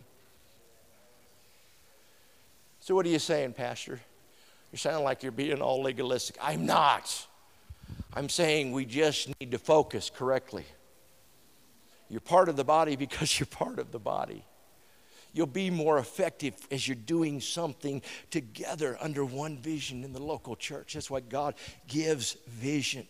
So, 2.81 2.95
what 2.95 3.05
are 3.05 3.11
you 3.11 3.19
saying, 3.19 3.53
Pastor? 3.53 4.01
You 4.73 4.79
sound 4.79 5.05
like 5.05 5.23
you're 5.23 5.33
being 5.33 5.61
all 5.61 5.83
legalistic. 5.83 6.37
I'm 6.41 6.65
not. 6.65 7.27
I'm 8.15 8.29
saying 8.29 8.73
we 8.73 8.85
just 8.85 9.29
need 9.41 9.53
to 9.53 9.59
focus 9.59 10.11
correctly. 10.11 10.65
You're 12.09 12.21
part 12.21 12.49
of 12.49 12.57
the 12.57 12.65
body 12.65 12.97
because 12.97 13.39
you're 13.41 13.47
part 13.47 13.79
of 13.79 13.93
the 13.93 13.99
body. 13.99 14.45
You'll 15.35 15.47
be 15.47 15.71
more 15.71 15.99
effective 15.99 16.55
as 16.71 16.89
you're 16.89 16.97
doing 16.97 17.41
something 17.41 18.03
together 18.31 18.97
under 19.01 19.25
one 19.25 19.59
vision 19.59 20.03
in 20.03 20.13
the 20.13 20.23
local 20.23 20.57
church. 20.57 20.95
That's 20.95 21.11
why 21.11 21.21
God 21.21 21.55
gives 21.87 22.37
vision. 22.49 23.07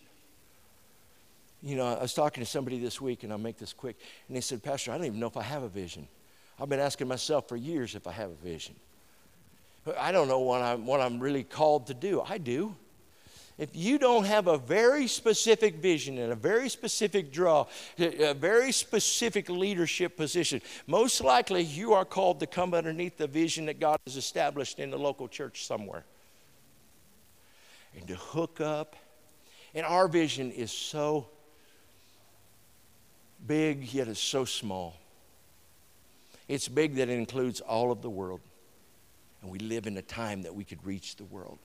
You 1.63 1.75
know, 1.75 1.87
I 1.87 2.01
was 2.01 2.13
talking 2.13 2.43
to 2.43 2.49
somebody 2.49 2.77
this 2.77 3.01
week, 3.01 3.23
and 3.23 3.31
I'll 3.31 3.39
make 3.39 3.57
this 3.57 3.73
quick, 3.73 3.97
and 4.27 4.35
they 4.35 4.41
said, 4.41 4.61
Pastor, 4.61 4.91
I 4.91 4.97
don't 4.97 5.05
even 5.05 5.19
know 5.19 5.27
if 5.27 5.37
I 5.37 5.43
have 5.43 5.63
a 5.63 5.69
vision. 5.69 6.07
I've 6.59 6.69
been 6.69 6.79
asking 6.79 7.07
myself 7.07 7.47
for 7.47 7.55
years 7.55 7.95
if 7.95 8.05
I 8.05 8.11
have 8.11 8.29
a 8.29 8.45
vision. 8.45 8.75
I 9.97 10.11
don't 10.11 10.27
know 10.27 10.39
what 10.39 10.61
I'm, 10.61 10.85
what 10.85 10.99
I'm 10.99 11.19
really 11.19 11.43
called 11.43 11.87
to 11.87 11.93
do. 11.93 12.21
I 12.21 12.37
do 12.37 12.75
if 13.59 13.75
you 13.75 13.99
don't 13.99 14.23
have 14.23 14.47
a 14.47 14.57
very 14.57 15.05
specific 15.05 15.75
vision 15.75 16.17
and 16.17 16.31
a 16.31 16.35
very 16.35 16.69
specific 16.69 17.29
draw, 17.29 17.65
a 17.99 18.33
very 18.33 18.71
specific 18.71 19.49
leadership 19.49 20.15
position, 20.15 20.61
most 20.87 21.21
likely 21.21 21.61
you 21.61 21.91
are 21.91 22.05
called 22.05 22.39
to 22.39 22.47
come 22.47 22.73
underneath 22.73 23.17
the 23.17 23.27
vision 23.27 23.65
that 23.65 23.77
God 23.77 23.99
has 24.07 24.15
established 24.15 24.79
in 24.79 24.89
the 24.89 24.97
local 24.97 25.27
church 25.27 25.65
somewhere. 25.65 26.05
And 27.97 28.07
to 28.07 28.15
hook 28.15 28.61
up. 28.61 28.95
And 29.75 29.85
our 29.85 30.07
vision 30.07 30.51
is 30.51 30.71
so 30.71 31.27
big, 33.45 33.93
yet 33.93 34.07
it's 34.07 34.21
so 34.21 34.45
small. 34.45 34.95
It's 36.47 36.69
big 36.69 36.95
that 36.95 37.09
it 37.09 37.17
includes 37.17 37.59
all 37.59 37.91
of 37.91 38.01
the 38.01 38.09
world. 38.09 38.39
And 39.41 39.51
we 39.51 39.59
live 39.59 39.85
in 39.85 39.97
a 39.97 40.01
time 40.01 40.43
that 40.43 40.55
we 40.55 40.63
could 40.63 40.83
reach 40.85 41.17
the 41.17 41.25
world. 41.25 41.59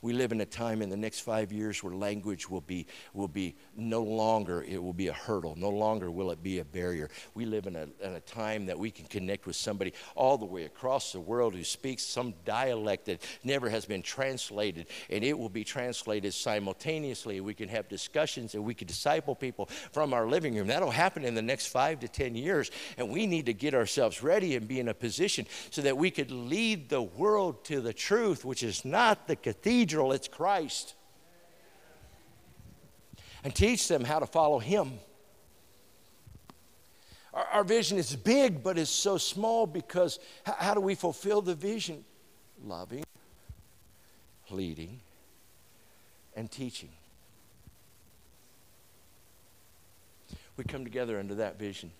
We 0.00 0.12
live 0.12 0.30
in 0.30 0.40
a 0.40 0.46
time 0.46 0.80
in 0.80 0.90
the 0.90 0.96
next 0.96 1.20
five 1.20 1.50
years 1.50 1.82
where 1.82 1.92
language 1.92 2.48
will 2.48 2.60
be, 2.60 2.86
will 3.14 3.28
be 3.28 3.56
no 3.76 4.02
longer, 4.02 4.62
it 4.62 4.80
will 4.82 4.92
be 4.92 5.08
a 5.08 5.12
hurdle. 5.12 5.56
No 5.56 5.70
longer 5.70 6.10
will 6.10 6.30
it 6.30 6.42
be 6.42 6.60
a 6.60 6.64
barrier. 6.64 7.10
We 7.34 7.46
live 7.46 7.66
in 7.66 7.74
a, 7.74 7.88
in 8.00 8.12
a 8.14 8.20
time 8.20 8.66
that 8.66 8.78
we 8.78 8.92
can 8.92 9.06
connect 9.06 9.46
with 9.46 9.56
somebody 9.56 9.92
all 10.14 10.38
the 10.38 10.44
way 10.44 10.64
across 10.64 11.12
the 11.12 11.20
world 11.20 11.54
who 11.54 11.64
speaks 11.64 12.04
some 12.04 12.34
dialect 12.44 13.06
that 13.06 13.22
never 13.42 13.68
has 13.68 13.86
been 13.86 14.02
translated, 14.02 14.86
and 15.10 15.24
it 15.24 15.36
will 15.36 15.48
be 15.48 15.64
translated 15.64 16.32
simultaneously. 16.32 17.40
We 17.40 17.54
can 17.54 17.68
have 17.68 17.88
discussions 17.88 18.54
and 18.54 18.64
we 18.64 18.74
can 18.74 18.86
disciple 18.86 19.34
people 19.34 19.66
from 19.90 20.14
our 20.14 20.28
living 20.28 20.54
room. 20.54 20.68
That'll 20.68 20.90
happen 20.90 21.24
in 21.24 21.34
the 21.34 21.42
next 21.42 21.66
five 21.66 21.98
to 22.00 22.08
10 22.08 22.36
years, 22.36 22.70
and 22.96 23.10
we 23.10 23.26
need 23.26 23.46
to 23.46 23.52
get 23.52 23.74
ourselves 23.74 24.22
ready 24.22 24.54
and 24.54 24.68
be 24.68 24.78
in 24.78 24.88
a 24.88 24.94
position 24.94 25.46
so 25.70 25.82
that 25.82 25.96
we 25.96 26.12
could 26.12 26.30
lead 26.30 26.88
the 26.88 27.02
world 27.02 27.64
to 27.64 27.80
the 27.80 27.92
truth, 27.92 28.44
which 28.44 28.62
is 28.62 28.84
not 28.84 29.26
the 29.26 29.34
cathedral 29.34 29.87
cathedral, 29.88 30.12
it's 30.12 30.28
Christ. 30.28 30.94
And 33.42 33.54
teach 33.54 33.88
them 33.88 34.04
how 34.04 34.18
to 34.18 34.26
follow 34.26 34.58
Him. 34.58 34.98
Our, 37.32 37.44
our 37.52 37.64
vision 37.64 37.98
is 37.98 38.14
big, 38.14 38.62
but 38.62 38.78
it's 38.78 38.90
so 38.90 39.16
small 39.16 39.66
because 39.66 40.18
how, 40.44 40.54
how 40.58 40.74
do 40.74 40.80
we 40.80 40.94
fulfill 40.94 41.40
the 41.40 41.54
vision? 41.54 42.04
Loving, 42.64 43.04
leading, 44.50 45.00
and 46.34 46.50
teaching. 46.50 46.90
We 50.56 50.64
come 50.64 50.84
together 50.84 51.18
under 51.18 51.36
that 51.36 51.58
vision. 51.58 51.92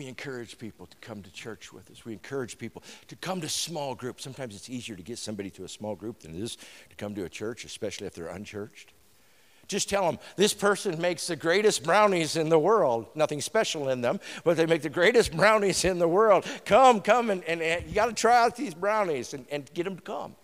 We 0.00 0.06
encourage 0.06 0.56
people 0.56 0.86
to 0.86 0.96
come 1.02 1.22
to 1.22 1.30
church 1.30 1.74
with 1.74 1.90
us. 1.90 2.06
We 2.06 2.14
encourage 2.14 2.56
people 2.56 2.82
to 3.08 3.16
come 3.16 3.42
to 3.42 3.50
small 3.50 3.94
groups. 3.94 4.24
Sometimes 4.24 4.56
it's 4.56 4.70
easier 4.70 4.96
to 4.96 5.02
get 5.02 5.18
somebody 5.18 5.50
to 5.50 5.64
a 5.64 5.68
small 5.68 5.94
group 5.94 6.20
than 6.20 6.34
it 6.34 6.40
is 6.40 6.56
to 6.56 6.96
come 6.96 7.14
to 7.16 7.24
a 7.24 7.28
church, 7.28 7.66
especially 7.66 8.06
if 8.06 8.14
they're 8.14 8.28
unchurched. 8.28 8.94
Just 9.68 9.90
tell 9.90 10.06
them 10.06 10.18
this 10.36 10.54
person 10.54 10.98
makes 11.02 11.26
the 11.26 11.36
greatest 11.36 11.84
brownies 11.84 12.36
in 12.36 12.48
the 12.48 12.58
world. 12.58 13.08
Nothing 13.14 13.42
special 13.42 13.90
in 13.90 14.00
them, 14.00 14.20
but 14.42 14.56
they 14.56 14.64
make 14.64 14.80
the 14.80 14.88
greatest 14.88 15.32
brownies 15.36 15.84
in 15.84 15.98
the 15.98 16.08
world. 16.08 16.46
Come, 16.64 17.02
come, 17.02 17.28
and, 17.28 17.44
and, 17.44 17.60
and 17.60 17.86
you 17.86 17.94
got 17.94 18.06
to 18.06 18.14
try 18.14 18.42
out 18.42 18.56
these 18.56 18.72
brownies 18.72 19.34
and, 19.34 19.44
and 19.50 19.70
get 19.74 19.84
them 19.84 19.96
to 19.96 20.02
come. 20.02 20.34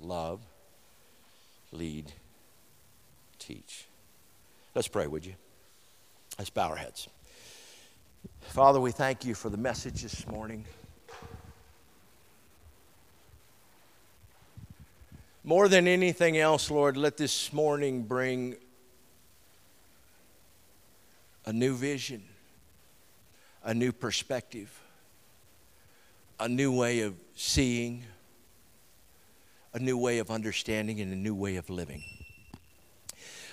Love, 0.00 0.38
lead, 1.72 2.12
teach. 3.40 3.88
Let's 4.76 4.86
pray, 4.86 5.08
would 5.08 5.26
you? 5.26 5.34
Let's 6.38 6.50
bow 6.50 6.68
our 6.68 6.76
heads. 6.76 7.08
Father, 8.40 8.80
we 8.80 8.90
thank 8.90 9.24
you 9.24 9.34
for 9.34 9.48
the 9.48 9.56
message 9.56 10.02
this 10.02 10.26
morning. 10.26 10.64
More 15.44 15.68
than 15.68 15.86
anything 15.86 16.36
else, 16.36 16.70
Lord, 16.70 16.96
let 16.96 17.16
this 17.16 17.52
morning 17.52 18.02
bring 18.02 18.56
a 21.46 21.52
new 21.52 21.74
vision, 21.74 22.22
a 23.62 23.74
new 23.74 23.92
perspective, 23.92 24.80
a 26.38 26.48
new 26.48 26.72
way 26.72 27.00
of 27.00 27.14
seeing, 27.36 28.04
a 29.74 29.78
new 29.78 29.96
way 29.96 30.18
of 30.18 30.30
understanding, 30.30 31.00
and 31.00 31.12
a 31.12 31.16
new 31.16 31.34
way 31.34 31.56
of 31.56 31.70
living. 31.70 32.02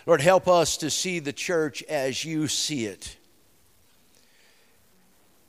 Lord, 0.06 0.22
help 0.22 0.48
us 0.48 0.78
to 0.78 0.90
see 0.90 1.20
the 1.20 1.34
church 1.34 1.84
as 1.84 2.24
you 2.24 2.48
see 2.48 2.86
it 2.86 3.17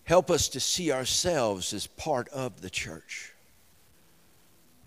Help 0.08 0.30
us 0.30 0.48
to 0.48 0.58
see 0.58 0.90
ourselves 0.90 1.74
as 1.74 1.86
part 1.86 2.30
of 2.30 2.62
the 2.62 2.70
church. 2.70 3.34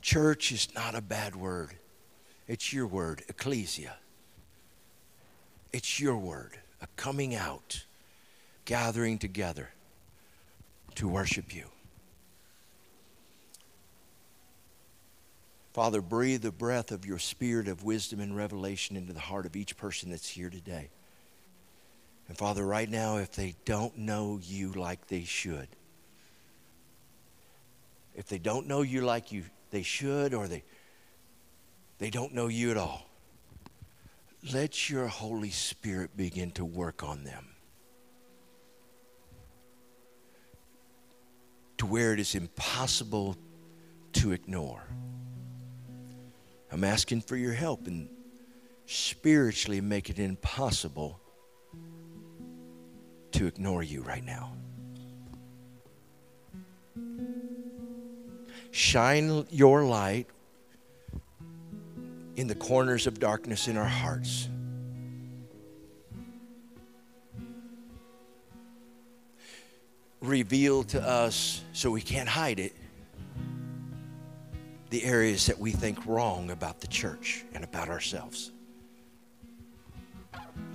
Church 0.01 0.51
is 0.51 0.67
not 0.73 0.95
a 0.95 1.01
bad 1.01 1.35
word, 1.35 1.75
it's 2.47 2.73
your 2.73 2.87
word, 2.87 3.21
ecclesia. 3.29 3.97
It's 5.71 5.99
your 5.99 6.17
word, 6.17 6.57
a 6.81 6.87
coming 6.95 7.35
out, 7.35 7.85
gathering 8.65 9.19
together 9.19 9.69
to 10.95 11.07
worship 11.07 11.53
you. 11.53 11.65
Father, 15.71 16.01
breathe 16.01 16.41
the 16.41 16.51
breath 16.51 16.91
of 16.91 17.05
your 17.05 17.19
spirit 17.19 17.67
of 17.67 17.83
wisdom 17.83 18.21
and 18.21 18.35
revelation 18.35 18.97
into 18.97 19.13
the 19.13 19.19
heart 19.19 19.45
of 19.45 19.55
each 19.55 19.77
person 19.77 20.09
that's 20.09 20.29
here 20.29 20.49
today. 20.49 20.89
And 22.31 22.37
Father, 22.37 22.65
right 22.65 22.89
now, 22.89 23.17
if 23.17 23.33
they 23.33 23.55
don't 23.65 23.97
know 23.97 24.39
you 24.41 24.71
like 24.71 25.05
they 25.07 25.25
should, 25.25 25.67
if 28.15 28.27
they 28.27 28.37
don't 28.37 28.67
know 28.67 28.83
you 28.83 29.01
like 29.01 29.33
you 29.33 29.43
they 29.69 29.81
should, 29.81 30.33
or 30.33 30.47
they 30.47 30.63
they 31.97 32.09
don't 32.09 32.33
know 32.33 32.47
you 32.47 32.71
at 32.71 32.77
all, 32.77 33.05
let 34.53 34.89
your 34.89 35.07
Holy 35.07 35.49
Spirit 35.49 36.15
begin 36.15 36.51
to 36.51 36.63
work 36.63 37.03
on 37.03 37.25
them. 37.25 37.49
To 41.79 41.85
where 41.85 42.13
it 42.13 42.19
is 42.21 42.33
impossible 42.33 43.35
to 44.13 44.31
ignore. 44.31 44.83
I'm 46.71 46.85
asking 46.85 47.23
for 47.23 47.35
your 47.35 47.51
help 47.51 47.89
in 47.89 48.07
spiritually 48.85 49.81
make 49.81 50.09
it 50.09 50.17
impossible 50.17 51.20
to 53.33 53.47
ignore 53.47 53.83
you 53.83 54.01
right 54.01 54.23
now. 54.23 54.53
Shine 58.71 59.45
your 59.49 59.83
light 59.83 60.27
in 62.35 62.47
the 62.47 62.55
corners 62.55 63.07
of 63.07 63.19
darkness 63.19 63.67
in 63.67 63.77
our 63.77 63.83
hearts. 63.83 64.47
Reveal 70.21 70.83
to 70.83 71.01
us 71.01 71.61
so 71.73 71.91
we 71.91 72.01
can't 72.01 72.29
hide 72.29 72.59
it 72.59 72.73
the 74.91 75.03
areas 75.05 75.45
that 75.45 75.57
we 75.57 75.71
think 75.71 76.05
wrong 76.05 76.51
about 76.51 76.81
the 76.81 76.87
church 76.87 77.45
and 77.53 77.63
about 77.63 77.89
ourselves. 77.89 78.51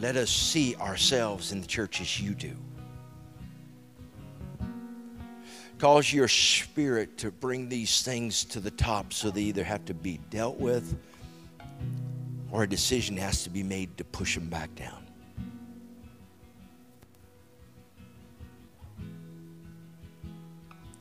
Let 0.00 0.16
us 0.16 0.30
see 0.30 0.76
ourselves 0.76 1.52
in 1.52 1.60
the 1.60 1.66
church 1.66 2.00
as 2.00 2.20
you 2.20 2.34
do. 2.34 2.56
Cause 5.78 6.12
your 6.12 6.28
spirit 6.28 7.18
to 7.18 7.30
bring 7.30 7.68
these 7.68 8.02
things 8.02 8.44
to 8.44 8.60
the 8.60 8.70
top 8.70 9.12
so 9.12 9.30
they 9.30 9.42
either 9.42 9.64
have 9.64 9.84
to 9.86 9.94
be 9.94 10.18
dealt 10.30 10.58
with 10.58 10.96
or 12.50 12.62
a 12.62 12.68
decision 12.68 13.16
has 13.16 13.42
to 13.44 13.50
be 13.50 13.62
made 13.62 13.96
to 13.98 14.04
push 14.04 14.34
them 14.34 14.48
back 14.48 14.74
down. 14.74 15.06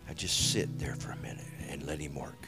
I 0.09 0.13
just 0.13 0.51
sit 0.51 0.77
there 0.77 0.95
for 0.95 1.11
a 1.11 1.17
minute 1.17 1.45
and 1.69 1.83
let 1.83 1.99
him 1.99 2.15
work. 2.15 2.47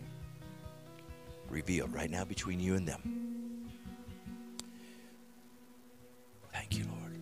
revealed 1.51 1.93
right 1.93 2.09
now 2.09 2.23
between 2.23 2.59
you 2.59 2.75
and 2.75 2.87
them. 2.87 3.61
Thank 6.53 6.77
you, 6.77 6.85
Lord. 6.85 7.19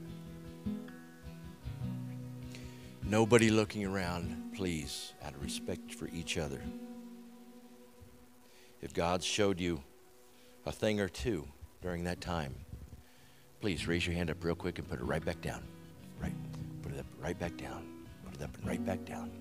Nobody 3.04 3.50
looking 3.50 3.86
around, 3.86 4.52
please, 4.56 5.14
out 5.24 5.34
of 5.34 5.42
respect 5.42 5.94
for 5.94 6.08
each 6.10 6.38
other. 6.38 6.62
If 8.82 8.94
God 8.94 9.24
showed 9.24 9.60
you 9.60 9.82
a 10.66 10.72
thing 10.72 11.02
or 11.02 11.10
two 11.10 11.48
during 11.82 12.04
that 12.06 12.22
time, 12.22 12.56
please 13.62 13.88
raise 13.88 14.06
your 14.06 14.16
hand 14.16 14.30
up 14.30 14.44
real 14.44 14.56
quick 14.56 14.80
and 14.80 14.88
put 14.88 15.00
it 15.00 15.04
right 15.04 15.24
back 15.24 15.42
down. 15.42 15.64
Right. 16.22 16.34
Put 16.82 16.94
it 16.94 17.00
up 17.00 17.06
right 17.20 17.38
back 17.38 17.58
down. 17.58 17.86
Put 18.26 18.36
it 18.36 18.44
up 18.44 18.56
and 18.58 18.68
right 18.68 18.86
back 18.86 19.04
down. 19.06 19.32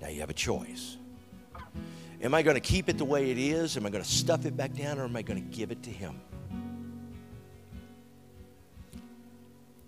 Now 0.00 0.08
you 0.08 0.20
have 0.20 0.30
a 0.30 0.34
choice. 0.34 0.96
Am 2.20 2.34
I 2.34 2.42
going 2.42 2.54
to 2.54 2.60
keep 2.60 2.88
it 2.88 2.98
the 2.98 3.04
way 3.04 3.30
it 3.30 3.38
is? 3.38 3.76
Am 3.76 3.86
I 3.86 3.90
going 3.90 4.02
to 4.02 4.10
stuff 4.10 4.44
it 4.44 4.56
back 4.56 4.74
down 4.74 4.98
or 4.98 5.04
am 5.04 5.14
I 5.14 5.22
going 5.22 5.40
to 5.40 5.56
give 5.56 5.70
it 5.70 5.82
to 5.84 5.90
Him? 5.90 6.20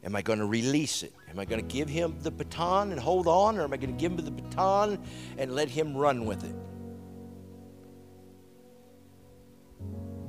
Am 0.05 0.15
I 0.17 0.23
going 0.23 0.39
to 0.39 0.47
release 0.47 1.03
it? 1.03 1.13
Am 1.29 1.39
I 1.39 1.45
going 1.45 1.61
to 1.61 1.67
give 1.67 1.89
Him 1.89 2.17
the 2.23 2.31
baton 2.31 2.93
and 2.93 3.01
hold 3.01 3.27
on 3.27 3.59
or 3.59 3.65
am 3.65 3.73
I 3.73 3.77
going 3.77 3.95
to 3.95 4.01
give 4.01 4.13
Him 4.13 4.25
the 4.25 4.31
baton 4.31 5.05
and 5.39 5.55
let 5.55 5.69
Him 5.69 5.97
run 5.97 6.25
with 6.25 6.45
it? 6.45 6.55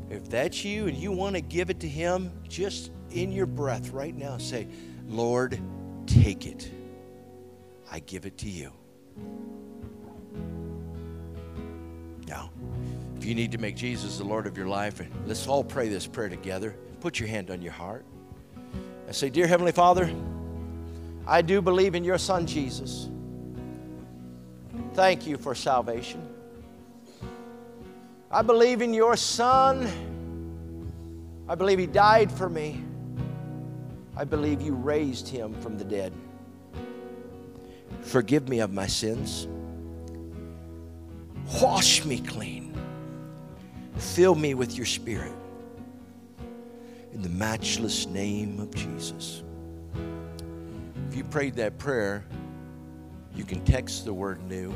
If 0.10 0.28
that's 0.30 0.66
you 0.66 0.88
and 0.88 0.98
you 0.98 1.12
want 1.12 1.36
to 1.36 1.42
give 1.42 1.70
it 1.70 1.80
to 1.82 1.88
Him, 1.88 2.32
just 2.50 2.92
in 3.12 3.32
your 3.32 3.46
breath 3.46 3.92
right 3.92 4.16
now, 4.16 4.38
say, 4.40 4.68
Lord, 5.08 5.60
take 6.06 6.48
it. 6.48 6.70
I 7.90 8.00
give 8.00 8.26
it 8.26 8.38
to 8.40 8.50
you. 8.50 8.74
Now, 12.32 12.50
if 13.18 13.26
you 13.26 13.36
need 13.36 13.52
to 13.52 13.58
make 13.58 13.76
Jesus 13.76 14.18
the 14.18 14.24
Lord 14.24 14.48
of 14.48 14.58
your 14.58 14.68
life, 14.68 15.02
and 15.02 15.12
let's 15.28 15.46
all 15.48 15.66
pray 15.66 15.90
this 15.90 16.08
prayer 16.08 16.30
together. 16.30 16.78
Put 17.02 17.20
your 17.20 17.28
hand 17.28 17.52
on 17.52 17.62
your 17.62 17.74
heart 17.74 18.06
and 19.06 19.14
say, 19.14 19.30
Dear 19.30 19.48
Heavenly 19.48 19.74
Father, 19.74 20.10
I 21.28 21.42
do 21.42 21.62
believe 21.62 21.94
in 21.94 22.06
your 22.06 22.18
Son 22.18 22.48
Jesus. 22.48 23.10
Thank 24.94 25.28
you 25.28 25.36
for 25.36 25.54
salvation. 25.54 26.26
I 28.32 28.44
believe 28.44 28.82
in 28.82 28.94
your 28.94 29.18
Son. 29.18 29.90
I 31.50 31.56
believe 31.56 31.80
He 31.80 31.86
died 31.86 32.32
for 32.32 32.50
me. 32.50 32.82
I 34.16 34.24
believe 34.24 34.62
you 34.62 34.74
raised 34.74 35.28
Him 35.28 35.54
from 35.62 35.78
the 35.78 35.84
dead. 35.84 36.14
Forgive 38.04 38.48
me 38.48 38.60
of 38.60 38.72
my 38.72 38.88
sins. 38.88 39.50
Wash 41.60 42.06
me 42.06 42.20
clean. 42.20 42.76
Fill 43.98 44.36
me 44.36 44.54
with 44.54 44.76
your 44.76 44.86
Spirit. 44.86 45.34
In 47.14 47.22
the 47.22 47.30
matchless 47.30 48.06
name 48.08 48.60
of 48.60 48.74
Jesus. 48.74 49.44
If 51.10 51.16
you 51.16 51.24
prayed 51.24 51.56
that 51.56 51.78
prayer, 51.78 52.24
you 53.36 53.44
can 53.44 53.64
text 53.66 54.06
the 54.06 54.14
word 54.14 54.42
new 54.44 54.74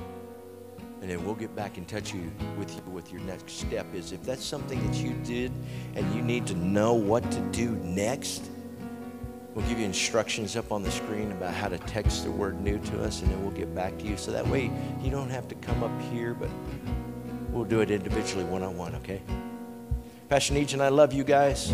and 1.05 1.11
then 1.11 1.23
we'll 1.23 1.35
get 1.35 1.55
back 1.55 1.77
in 1.77 1.85
touch 1.85 2.15
you, 2.15 2.31
with 2.57 2.73
you 2.75 2.81
with 2.91 3.11
your 3.11 3.21
next 3.21 3.59
step 3.59 3.85
is 3.93 4.11
if 4.11 4.23
that's 4.23 4.43
something 4.43 4.83
that 4.87 4.97
you 4.97 5.13
did 5.23 5.51
and 5.93 6.15
you 6.15 6.21
need 6.23 6.47
to 6.47 6.55
know 6.55 6.93
what 6.93 7.29
to 7.31 7.39
do 7.51 7.71
next 7.83 8.49
we'll 9.55 9.65
give 9.67 9.79
you 9.79 9.85
instructions 9.85 10.55
up 10.55 10.71
on 10.71 10.83
the 10.83 10.91
screen 10.91 11.31
about 11.31 11.53
how 11.53 11.69
to 11.69 11.77
text 11.79 12.25
the 12.25 12.31
word 12.31 12.61
new 12.61 12.77
to 12.77 13.01
us 13.01 13.21
and 13.21 13.31
then 13.31 13.41
we'll 13.41 13.55
get 13.55 13.73
back 13.73 13.97
to 13.97 14.05
you. 14.05 14.17
So 14.17 14.31
that 14.31 14.45
way 14.47 14.69
you 15.01 15.09
don't 15.09 15.29
have 15.29 15.47
to 15.47 15.55
come 15.55 15.81
up 15.81 16.01
here 16.11 16.33
but 16.33 16.49
we'll 17.49 17.63
do 17.63 17.79
it 17.79 17.89
individually 17.89 18.43
one-on-one 18.43 18.95
okay? 18.95 19.21
Pastor 20.27 20.53
Neach 20.53 20.73
and 20.73 20.81
i 20.81 20.89
love 20.89 21.13
you 21.13 21.23
guys 21.23 21.73